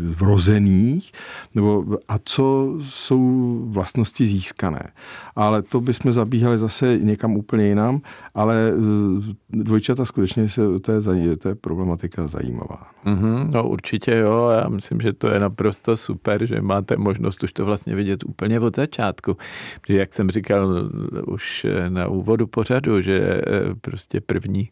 vrozených, 0.00 1.12
nebo 1.54 1.84
a 2.08 2.18
co 2.24 2.76
jsou 2.80 3.60
vlastnosti 3.68 4.26
získané. 4.26 4.92
Ale 5.36 5.62
to 5.62 5.80
bychom 5.80 6.12
zabíhali 6.12 6.58
zase 6.58 6.98
někam 6.98 7.36
úplně 7.36 7.66
jinam, 7.66 8.00
ale 8.34 8.72
eh, 8.72 9.34
dvojčata 9.50 10.04
skutečně 10.04 10.48
se, 10.48 10.62
to, 10.80 10.92
je, 10.92 11.36
to 11.36 11.48
je 11.48 11.54
problematika 11.54 12.26
zajímavá. 12.26 12.90
Mm-hmm, 13.04 13.50
no 13.52 13.68
určitě 13.68 14.16
jo, 14.16 14.48
já 14.62 14.68
myslím, 14.68 15.00
že 15.00 15.12
to 15.12 15.28
je 15.28 15.40
naprosto 15.40 15.96
super, 15.96 16.46
že 16.46 16.60
máte 16.60 16.96
možnost 16.96 17.42
už 17.42 17.52
to 17.52 17.64
vlastně 17.64 17.94
vidět 17.94 18.24
úplně 18.24 18.60
od 18.60 18.76
začátku. 18.76 19.36
Protože 19.80 19.98
jak 19.98 20.14
jsem 20.14 20.30
říkal 20.30 20.90
už 21.26 21.66
na 21.88 22.08
úvodu 22.08 22.46
pořadu, 22.46 23.00
že 23.00 23.40
prostě 23.80 24.20
první 24.20 24.68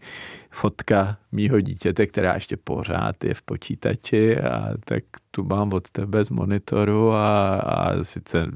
fotka 0.55 1.17
mýho 1.33 1.61
dítěte, 1.61 2.07
která 2.07 2.35
ještě 2.35 2.57
pořád 2.57 3.25
je 3.25 3.35
v 3.35 3.43
počítači 3.43 4.41
a 4.41 4.71
tak 4.85 5.05
tu 5.35 5.45
mám 5.45 5.73
od 5.73 5.91
tebe 5.91 6.25
z 6.25 6.31
monitoru 6.31 7.13
a, 7.13 7.55
a 7.57 8.03
sice 8.03 8.47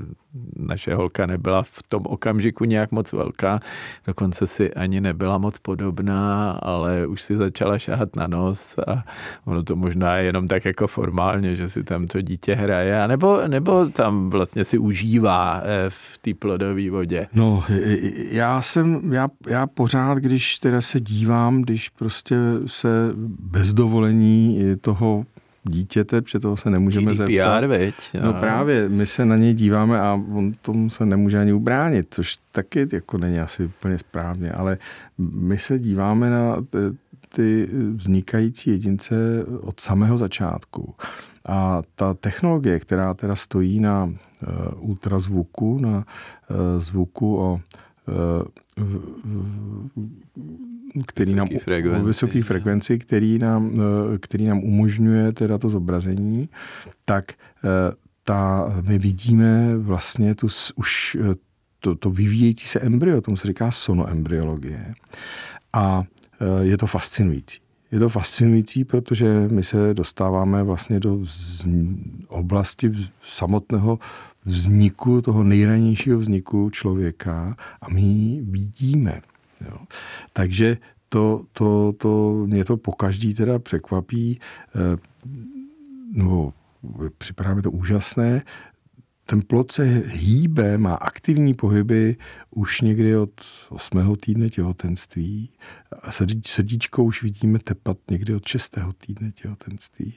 naše 0.56 0.94
holka 0.94 1.26
nebyla 1.26 1.62
v 1.62 1.82
tom 1.88 2.02
okamžiku 2.06 2.64
nějak 2.64 2.92
moc 2.92 3.12
velká, 3.12 3.60
dokonce 4.06 4.46
si 4.46 4.74
ani 4.74 5.00
nebyla 5.00 5.38
moc 5.38 5.58
podobná, 5.58 6.50
ale 6.50 7.06
už 7.06 7.22
si 7.22 7.36
začala 7.36 7.78
šáhat 7.78 8.16
na 8.16 8.26
nos 8.26 8.78
a 8.78 9.04
ono 9.44 9.62
to 9.62 9.76
možná 9.76 10.16
je 10.16 10.24
jenom 10.24 10.48
tak 10.48 10.64
jako 10.64 10.86
formálně, 10.86 11.56
že 11.56 11.68
si 11.68 11.84
tam 11.84 12.06
to 12.06 12.22
dítě 12.22 12.54
hraje, 12.54 13.08
nebo, 13.08 13.40
nebo 13.46 13.86
tam 13.86 14.30
vlastně 14.30 14.64
si 14.64 14.78
užívá 14.78 15.60
eh, 15.62 15.84
v 15.88 16.18
té 16.18 16.34
plodové 16.34 16.90
vodě. 16.90 17.26
No, 17.34 17.64
já 18.30 18.62
jsem, 18.62 19.12
já, 19.12 19.28
já 19.46 19.66
pořád, 19.66 20.18
když 20.18 20.58
teda 20.58 20.80
se 20.80 21.00
dívám, 21.00 21.62
když 21.62 21.88
prostě 21.88 22.36
se 22.66 22.88
bez 23.38 23.74
dovolení 23.74 24.72
toho 24.80 25.24
dítěte, 25.68 26.22
protože 26.22 26.38
toho 26.38 26.56
se 26.56 26.70
nemůžeme 26.70 27.12
GDPR, 27.12 27.14
zeptat. 27.14 27.64
Veď, 27.64 27.94
no 28.22 28.32
právě, 28.32 28.88
my 28.88 29.06
se 29.06 29.24
na 29.24 29.36
něj 29.36 29.54
díváme 29.54 30.00
a 30.00 30.22
on 30.34 30.52
tomu 30.62 30.90
se 30.90 31.06
nemůže 31.06 31.38
ani 31.38 31.52
ubránit, 31.52 32.06
což 32.10 32.38
taky 32.52 32.86
jako 32.92 33.18
není 33.18 33.40
asi 33.40 33.64
úplně 33.64 33.98
správně, 33.98 34.52
ale 34.52 34.78
my 35.18 35.58
se 35.58 35.78
díváme 35.78 36.30
na 36.30 36.56
ty 37.34 37.68
vznikající 37.94 38.70
jedince 38.70 39.44
od 39.60 39.80
samého 39.80 40.18
začátku. 40.18 40.94
A 41.48 41.82
ta 41.94 42.14
technologie, 42.14 42.80
která 42.80 43.14
teda 43.14 43.36
stojí 43.36 43.80
na 43.80 44.04
uh, 44.04 44.10
ultrazvuku, 44.90 45.78
na 45.78 45.96
uh, 45.98 46.04
zvuku 46.78 47.38
o 47.38 47.60
který 51.06 51.34
nám, 51.34 51.48
frekvenci. 51.48 52.06
vysoký 52.06 52.42
frekvenci, 52.42 52.98
který 52.98 53.38
nám, 53.38 53.74
eh, 54.14 54.18
který 54.18 54.46
nám 54.46 54.58
umožňuje 54.58 55.32
teda 55.32 55.58
to 55.58 55.70
zobrazení, 55.70 56.48
tak 57.04 57.32
eh, 57.32 57.94
ta, 58.22 58.72
my 58.82 58.98
vidíme 58.98 59.78
vlastně 59.78 60.34
tu 60.34 60.46
už 60.76 61.16
eh, 61.20 61.34
to, 61.80 61.94
to 61.94 62.10
vyvíjející 62.10 62.66
se 62.66 62.80
embryo, 62.80 63.20
tomu 63.20 63.36
se 63.36 63.48
říká 63.48 63.70
sonoembryologie. 63.70 64.94
A 65.72 66.04
je 66.60 66.78
to 66.78 66.86
fascinující. 66.86 67.60
Je 67.92 67.98
to 67.98 68.08
fascinující, 68.08 68.84
protože 68.84 69.48
my 69.50 69.62
se 69.62 69.94
dostáváme 69.94 70.62
vlastně 70.62 71.00
do 71.00 71.18
oblasti 72.28 72.92
samotného 73.22 73.98
vzniku, 74.48 75.22
toho 75.22 75.44
nejranějšího 75.44 76.18
vzniku 76.18 76.70
člověka 76.70 77.56
a 77.80 77.88
my 77.88 78.00
ji 78.00 78.40
vidíme. 78.42 79.20
Jo. 79.68 79.78
Takže 80.32 80.76
to, 81.08 81.44
to, 81.52 81.92
to 81.98 82.32
mě 82.46 82.64
to 82.64 82.76
pokaždý 82.76 83.34
teda 83.34 83.58
překvapí, 83.58 84.40
eh, 84.74 84.98
nebo 86.12 86.52
připadá 87.18 87.54
mi 87.54 87.62
to 87.62 87.70
úžasné, 87.70 88.42
ten 89.30 89.42
plod 89.42 89.72
se 89.72 89.84
hýbe, 90.06 90.78
má 90.78 90.94
aktivní 90.94 91.54
pohyby 91.54 92.16
už 92.50 92.80
někdy 92.80 93.16
od 93.16 93.30
8. 93.68 94.16
týdne 94.16 94.48
těhotenství. 94.48 95.50
A 96.02 96.10
srdíčko 96.46 97.04
už 97.04 97.22
vidíme 97.22 97.58
tepat 97.58 97.96
někdy 98.10 98.34
od 98.34 98.46
6. 98.46 98.78
týdne 99.06 99.32
těhotenství. 99.32 100.14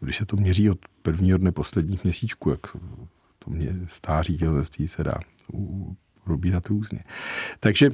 Když 0.00 0.16
se 0.16 0.26
to 0.26 0.36
měří 0.36 0.70
od 0.70 0.78
prvního 1.02 1.38
dne 1.38 1.52
posledních 1.52 2.04
měsíčků, 2.04 2.50
jak 2.50 2.76
mě 3.50 3.76
stáří 3.86 4.36
těhotenství 4.36 4.88
se 4.88 5.04
dá 5.04 5.14
probírat 6.24 6.66
různě. 6.66 7.00
Takže 7.60 7.90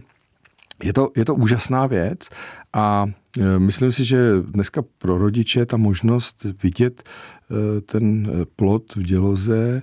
je 0.82 0.92
to, 0.92 1.10
je 1.16 1.24
to 1.24 1.34
úžasná 1.34 1.86
věc 1.86 2.28
a 2.72 3.06
e, 3.38 3.58
myslím 3.58 3.92
si, 3.92 4.04
že 4.04 4.42
dneska 4.42 4.82
pro 4.98 5.18
rodiče 5.18 5.66
ta 5.66 5.76
možnost 5.76 6.46
vidět 6.62 7.02
e, 7.02 7.80
ten 7.80 8.30
plot 8.56 8.94
v 8.96 9.02
děloze 9.02 9.82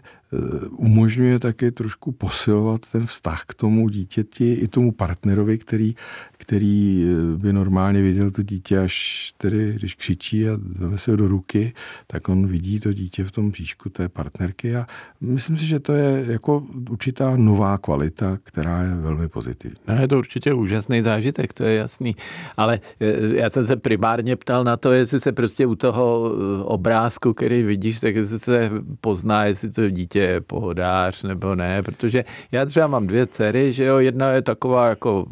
umožňuje 0.71 1.39
také 1.39 1.71
trošku 1.71 2.11
posilovat 2.11 2.81
ten 2.91 3.05
vztah 3.05 3.43
k 3.47 3.53
tomu 3.53 3.89
dítěti 3.89 4.53
i 4.53 4.67
tomu 4.67 4.91
partnerovi, 4.91 5.57
který, 5.57 5.95
který 6.37 7.05
eh, 7.05 7.37
by 7.37 7.53
normálně 7.53 8.01
viděl 8.01 8.31
to 8.31 8.43
dítě, 8.43 8.79
až 8.79 9.33
tedy, 9.37 9.73
když 9.73 9.95
křičí 9.95 10.49
a 10.49 10.59
vezme 10.59 10.97
se 10.97 11.11
ho 11.11 11.17
do 11.17 11.27
ruky, 11.27 11.73
tak 12.07 12.29
on 12.29 12.47
vidí 12.47 12.79
to 12.79 12.93
dítě 12.93 13.23
v 13.23 13.31
tom 13.31 13.51
příšku 13.51 13.89
té 13.89 14.09
partnerky 14.09 14.75
a 14.75 14.87
myslím 15.21 15.57
si, 15.57 15.65
že 15.65 15.79
to 15.79 15.93
je 15.93 16.25
jako 16.27 16.63
určitá 16.89 17.37
nová 17.37 17.77
kvalita, 17.77 18.37
která 18.43 18.83
je 18.83 18.95
velmi 18.95 19.27
pozitivní. 19.27 19.77
No, 19.87 19.95
je 19.95 20.07
to 20.07 20.17
určitě 20.17 20.53
úžasný 20.53 21.01
zážitek, 21.01 21.53
to 21.53 21.63
je 21.63 21.75
jasný. 21.75 22.15
Ale 22.57 22.79
eh, 22.99 23.35
já 23.35 23.49
jsem 23.49 23.67
se 23.67 23.75
primárně 23.75 24.35
ptal 24.35 24.63
na 24.63 24.77
to, 24.77 24.91
jestli 24.91 25.19
se 25.19 25.31
prostě 25.31 25.65
u 25.65 25.75
toho 25.75 26.31
obrázku, 26.65 27.33
který 27.33 27.63
vidíš, 27.63 27.99
tak 27.99 28.15
jestli 28.15 28.39
se 28.39 28.71
pozná, 29.01 29.45
jestli 29.45 29.71
to 29.71 29.89
dítě 29.89 30.22
je 30.23 30.41
pohodář 30.41 31.23
nebo 31.23 31.55
ne, 31.55 31.83
protože 31.83 32.23
já 32.51 32.65
třeba 32.65 32.87
mám 32.87 33.07
dvě 33.07 33.27
dcery, 33.27 33.73
že 33.73 33.83
jo, 33.83 33.97
jedna 33.97 34.31
je 34.31 34.41
taková 34.41 34.87
jako 34.89 35.25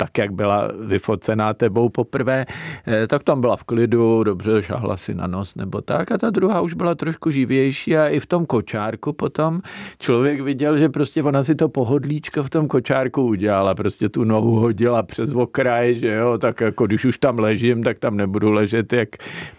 tak, 0.00 0.18
jak 0.18 0.32
byla 0.32 0.68
vyfocená 0.86 1.54
tebou 1.54 1.88
poprvé, 1.88 2.46
eh, 2.86 3.06
tak 3.06 3.22
tam 3.22 3.40
byla 3.40 3.56
v 3.56 3.64
klidu, 3.64 4.24
dobře, 4.24 4.62
šahla 4.62 4.96
si 4.96 5.14
na 5.14 5.26
nos 5.26 5.54
nebo 5.54 5.80
tak 5.80 6.12
a 6.12 6.18
ta 6.18 6.30
druhá 6.30 6.60
už 6.60 6.74
byla 6.74 6.94
trošku 6.94 7.30
živější 7.30 7.96
a 7.96 8.08
i 8.08 8.20
v 8.20 8.26
tom 8.26 8.46
kočárku 8.46 9.12
potom 9.12 9.60
člověk 9.98 10.40
viděl, 10.40 10.76
že 10.76 10.88
prostě 10.88 11.22
ona 11.22 11.42
si 11.42 11.54
to 11.54 11.68
pohodlíčko 11.68 12.42
v 12.42 12.50
tom 12.50 12.68
kočárku 12.68 13.22
udělala, 13.22 13.74
prostě 13.74 14.08
tu 14.08 14.24
nohu 14.24 14.60
hodila 14.60 15.02
přes 15.02 15.30
okraj, 15.30 15.94
že 15.94 16.14
jo, 16.14 16.38
tak 16.38 16.60
jako 16.60 16.86
když 16.86 17.04
už 17.04 17.18
tam 17.18 17.38
ležím, 17.38 17.82
tak 17.82 17.98
tam 17.98 18.16
nebudu 18.16 18.50
ležet 18.50 18.92
jak 18.92 19.08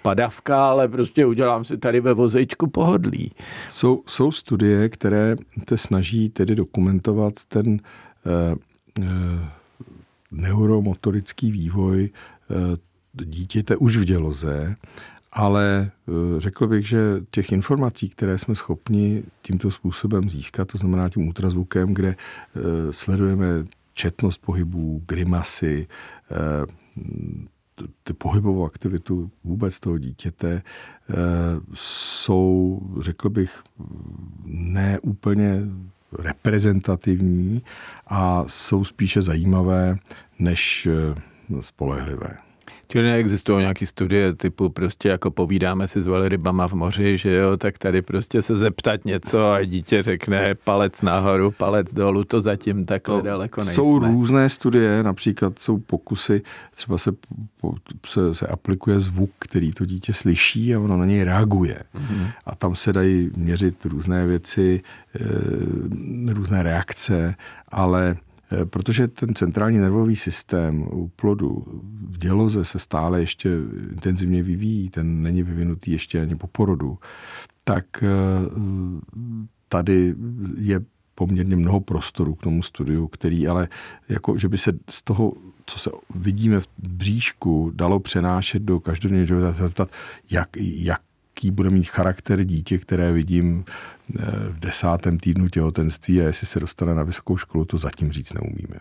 padavka, 0.01 0.65
ale 0.67 0.87
prostě 0.87 1.25
udělám 1.25 1.65
si 1.65 1.77
tady 1.77 1.99
ve 1.99 2.13
vozejčku 2.13 2.67
pohodlí. 2.67 3.31
Jsou, 3.69 4.03
jsou 4.07 4.31
studie, 4.31 4.89
které 4.89 5.35
se 5.69 5.77
snaží 5.77 6.29
tedy 6.29 6.55
dokumentovat 6.55 7.33
ten 7.47 7.79
eh, 8.25 8.55
eh, 9.01 9.60
neuromotorický 10.31 11.51
vývoj 11.51 12.09
eh, 12.09 13.25
dítěte 13.25 13.75
už 13.75 13.97
v 13.97 14.03
děloze, 14.03 14.75
ale 15.31 15.91
eh, 15.91 16.11
řekl 16.41 16.67
bych, 16.67 16.87
že 16.87 16.99
těch 17.31 17.51
informací, 17.51 18.09
které 18.09 18.37
jsme 18.37 18.55
schopni 18.55 19.23
tímto 19.41 19.71
způsobem 19.71 20.29
získat, 20.29 20.67
to 20.67 20.77
znamená 20.77 21.09
tím 21.09 21.27
ultrazvukem, 21.27 21.93
kde 21.93 22.07
eh, 22.09 22.59
sledujeme 22.91 23.47
četnost 23.93 24.37
pohybů, 24.37 25.03
grimasy, 25.07 25.87
ty 28.03 28.13
pohybovou 28.13 28.65
aktivitu 28.65 29.31
vůbec 29.43 29.79
toho 29.79 29.97
dítěte, 29.97 30.61
jsou, 31.73 32.81
řekl 32.99 33.29
bych, 33.29 33.63
ne 34.45 34.99
úplně 34.99 35.63
reprezentativní 36.19 37.61
a 38.07 38.43
jsou 38.47 38.83
spíše 38.83 39.21
zajímavé 39.21 39.97
než 40.39 40.87
eh, 40.91 41.61
spolehlivé. 41.61 42.50
Čili 42.91 43.03
neexistují 43.03 43.59
nějaké 43.59 43.85
studie 43.85 44.33
typu 44.33 44.69
prostě 44.69 45.09
jako 45.09 45.31
povídáme 45.31 45.87
si 45.87 46.01
s 46.01 46.07
velrybama 46.07 46.67
v 46.67 46.73
moři, 46.73 47.17
že 47.17 47.35
jo, 47.35 47.57
tak 47.57 47.77
tady 47.77 48.01
prostě 48.01 48.41
se 48.41 48.57
zeptat 48.57 49.05
něco 49.05 49.51
a 49.51 49.63
dítě 49.63 50.03
řekne 50.03 50.55
palec 50.63 51.01
nahoru, 51.01 51.51
palec 51.51 51.93
dolů, 51.93 52.23
to 52.23 52.41
zatím 52.41 52.85
takhle 52.85 53.17
to 53.17 53.25
daleko 53.25 53.61
nejsme. 53.61 53.73
Jsou 53.73 53.99
různé 53.99 54.49
studie, 54.49 55.03
například 55.03 55.59
jsou 55.59 55.77
pokusy, 55.77 56.41
třeba 56.75 56.97
se, 56.97 57.11
se, 58.05 58.33
se 58.35 58.47
aplikuje 58.47 58.99
zvuk, 58.99 59.31
který 59.39 59.71
to 59.71 59.85
dítě 59.85 60.13
slyší 60.13 60.75
a 60.75 60.79
ono 60.79 60.97
na 60.97 61.05
něj 61.05 61.23
reaguje. 61.23 61.83
Mm-hmm. 61.95 62.31
A 62.45 62.55
tam 62.55 62.75
se 62.75 62.93
dají 62.93 63.31
měřit 63.35 63.85
různé 63.85 64.25
věci, 64.25 64.81
e, 66.29 66.33
různé 66.33 66.63
reakce, 66.63 67.35
ale 67.67 68.01
Eh, 68.11 68.30
protože 68.65 69.07
ten 69.07 69.35
centrální 69.35 69.77
nervový 69.77 70.15
systém 70.15 70.81
u 70.81 71.11
plodu 71.15 71.65
v 72.09 72.17
děloze 72.17 72.65
se 72.65 72.79
stále 72.79 73.19
ještě 73.19 73.49
intenzivně 73.91 74.43
vyvíjí, 74.43 74.89
ten 74.89 75.21
není 75.21 75.43
vyvinutý 75.43 75.91
ještě 75.91 76.21
ani 76.21 76.35
po 76.35 76.47
porodu, 76.47 76.97
tak 77.63 78.03
eh, 78.03 78.07
tady 79.69 80.15
je 80.57 80.81
poměrně 81.15 81.55
mnoho 81.55 81.79
prostoru 81.79 82.35
k 82.35 82.43
tomu 82.43 82.63
studiu, 82.63 83.07
který 83.07 83.47
ale 83.47 83.67
jako, 84.09 84.37
že 84.37 84.49
by 84.49 84.57
se 84.57 84.71
z 84.89 85.01
toho, 85.01 85.33
co 85.65 85.79
se 85.79 85.89
vidíme 86.15 86.59
v 86.59 86.67
bříšku, 86.77 87.71
dalo 87.75 87.99
přenášet 87.99 88.61
do 88.61 88.79
každodenního 88.79 89.25
života, 89.25 89.51
zeptat, 89.51 89.89
jak, 90.31 90.49
jak 90.57 91.01
jaký 91.41 91.51
bude 91.51 91.69
mít 91.69 91.89
charakter 91.89 92.43
dítě, 92.43 92.77
které 92.77 93.11
vidím 93.11 93.65
eh, 93.65 94.21
v 94.49 94.59
desátém 94.59 95.19
týdnu 95.19 95.49
těhotenství 95.49 96.21
a 96.21 96.23
jestli 96.23 96.47
se 96.47 96.59
dostane 96.59 96.95
na 96.95 97.03
vysokou 97.03 97.37
školu, 97.37 97.65
to 97.65 97.77
zatím 97.77 98.11
říct 98.11 98.33
neumíme. 98.33 98.79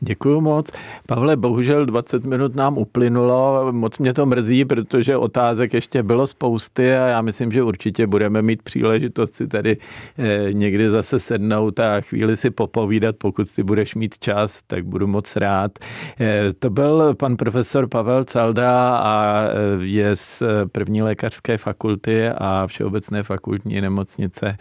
Děkuji 0.00 0.40
moc. 0.40 0.70
Pavle, 1.06 1.36
bohužel 1.36 1.86
20 1.86 2.24
minut 2.24 2.54
nám 2.54 2.78
uplynulo, 2.78 3.68
moc 3.72 3.98
mě 3.98 4.14
to 4.14 4.26
mrzí, 4.26 4.64
protože 4.64 5.16
otázek 5.16 5.74
ještě 5.74 6.02
bylo 6.02 6.26
spousty 6.26 6.94
a 6.94 7.06
já 7.06 7.20
myslím, 7.20 7.52
že 7.52 7.62
určitě 7.62 8.06
budeme 8.06 8.42
mít 8.42 8.62
příležitost 8.62 9.34
si 9.34 9.48
tady 9.48 9.76
eh, 10.18 10.52
někdy 10.52 10.90
zase 10.90 11.20
sednout 11.20 11.80
a 11.80 12.00
chvíli 12.00 12.36
si 12.36 12.50
popovídat, 12.50 13.16
pokud 13.18 13.48
si 13.48 13.62
budeš 13.62 13.94
mít 13.94 14.18
čas, 14.18 14.62
tak 14.66 14.86
budu 14.86 15.06
moc 15.06 15.36
rád. 15.36 15.78
Eh, 16.20 16.52
to 16.58 16.70
byl 16.70 17.14
pan 17.14 17.36
profesor 17.36 17.88
Pavel 17.88 18.24
Calda 18.24 18.96
a 18.96 19.44
eh, 19.44 19.84
je 19.84 20.16
z 20.16 20.42
první 20.72 21.02
lékařské 21.02 21.58
fakulty 21.58 22.28
a 22.28 22.66
Všeobecné 22.66 23.22
fakultní 23.22 23.80
nemocnice 23.80 24.56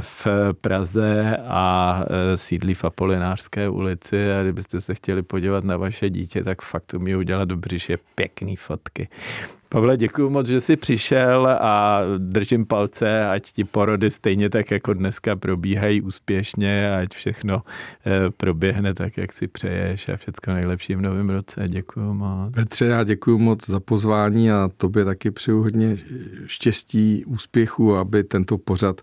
v 0.00 0.26
Praze 0.60 1.36
a 1.48 2.04
sídlí 2.34 2.74
v 2.74 2.84
Apolinářské 2.84 3.68
ulici 3.68 4.21
a 4.30 4.42
kdybyste 4.42 4.80
se 4.80 4.94
chtěli 4.94 5.22
podívat 5.22 5.64
na 5.64 5.76
vaše 5.76 6.10
dítě, 6.10 6.44
tak 6.44 6.62
fakt 6.62 6.94
umí 6.94 7.16
udělat 7.16 7.48
do 7.48 7.56
břiše 7.56 7.98
pěkný 8.14 8.56
fotky. 8.56 9.08
Pavle, 9.72 9.96
děkuji 9.96 10.30
moc, 10.30 10.46
že 10.46 10.60
jsi 10.60 10.76
přišel 10.76 11.46
a 11.46 12.00
držím 12.18 12.66
palce, 12.66 13.28
ať 13.28 13.52
ti 13.52 13.64
porody 13.64 14.10
stejně 14.10 14.50
tak 14.50 14.70
jako 14.70 14.94
dneska 14.94 15.36
probíhají 15.36 16.02
úspěšně, 16.02 16.96
ať 16.96 17.14
všechno 17.14 17.62
eh, 18.06 18.30
proběhne 18.36 18.94
tak, 18.94 19.16
jak 19.16 19.32
si 19.32 19.48
přeješ 19.48 20.08
a 20.08 20.16
všechno 20.16 20.54
nejlepší 20.54 20.94
v 20.94 21.00
novém 21.00 21.30
roce. 21.30 21.64
Děkuji 21.68 22.14
moc. 22.14 22.54
Petře, 22.54 22.86
já 22.86 23.04
děkuji 23.04 23.38
moc 23.38 23.66
za 23.66 23.80
pozvání 23.80 24.50
a 24.50 24.68
tobě 24.76 25.04
taky 25.04 25.30
přeju 25.30 25.62
hodně 25.62 25.98
štěstí, 26.46 27.24
úspěchu, 27.24 27.96
aby 27.96 28.24
tento 28.24 28.58
pořad 28.58 29.00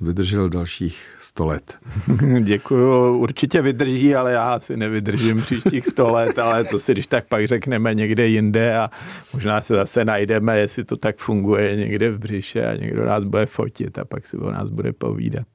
vydržel 0.00 0.48
dalších 0.48 1.16
100 1.20 1.46
let. 1.46 1.78
Děkuju, 2.42 3.18
určitě 3.18 3.62
vydrží, 3.62 4.14
ale 4.14 4.32
já 4.32 4.54
asi 4.54 4.76
nevydržím 4.76 5.42
příštích 5.42 5.86
100 5.86 6.12
let, 6.12 6.38
ale 6.38 6.64
to 6.64 6.78
si 6.78 6.92
když 6.92 7.06
tak 7.06 7.28
pak 7.28 7.46
řekneme 7.46 7.94
někde 7.94 8.26
jinde 8.26 8.78
a 8.78 8.90
možná 9.32 9.60
se 9.60 9.74
zase 9.74 10.04
najdeme, 10.04 10.58
jestli 10.58 10.84
to 10.84 10.96
tak 10.96 11.18
funguje 11.18 11.76
někde 11.76 12.10
v 12.10 12.18
břiše 12.18 12.66
a 12.66 12.74
někdo 12.74 13.04
nás 13.04 13.24
bude 13.24 13.46
fotit 13.46 13.98
a 13.98 14.04
pak 14.04 14.26
si 14.26 14.36
o 14.36 14.52
nás 14.52 14.70
bude 14.70 14.92
povídat. 14.92 15.46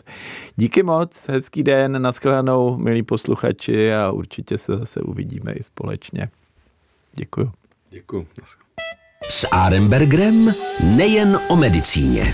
Díky 0.56 0.84
moc, 0.84 1.28
hezký 1.30 1.64
den, 1.64 2.02
nashledanou, 2.02 2.78
milí 2.78 3.04
posluchači 3.04 3.94
a 3.94 4.12
určitě 4.12 4.58
se 4.58 4.78
zase 4.78 5.02
uvidíme 5.02 5.54
i 5.54 5.64
společně. 5.64 6.30
Děkuju. 7.16 7.52
Děkuju. 7.90 8.28
S 9.30 9.48
Arembergrem 9.52 10.54
nejen 10.84 11.40
o 11.50 11.56
medicíně. 11.56 12.34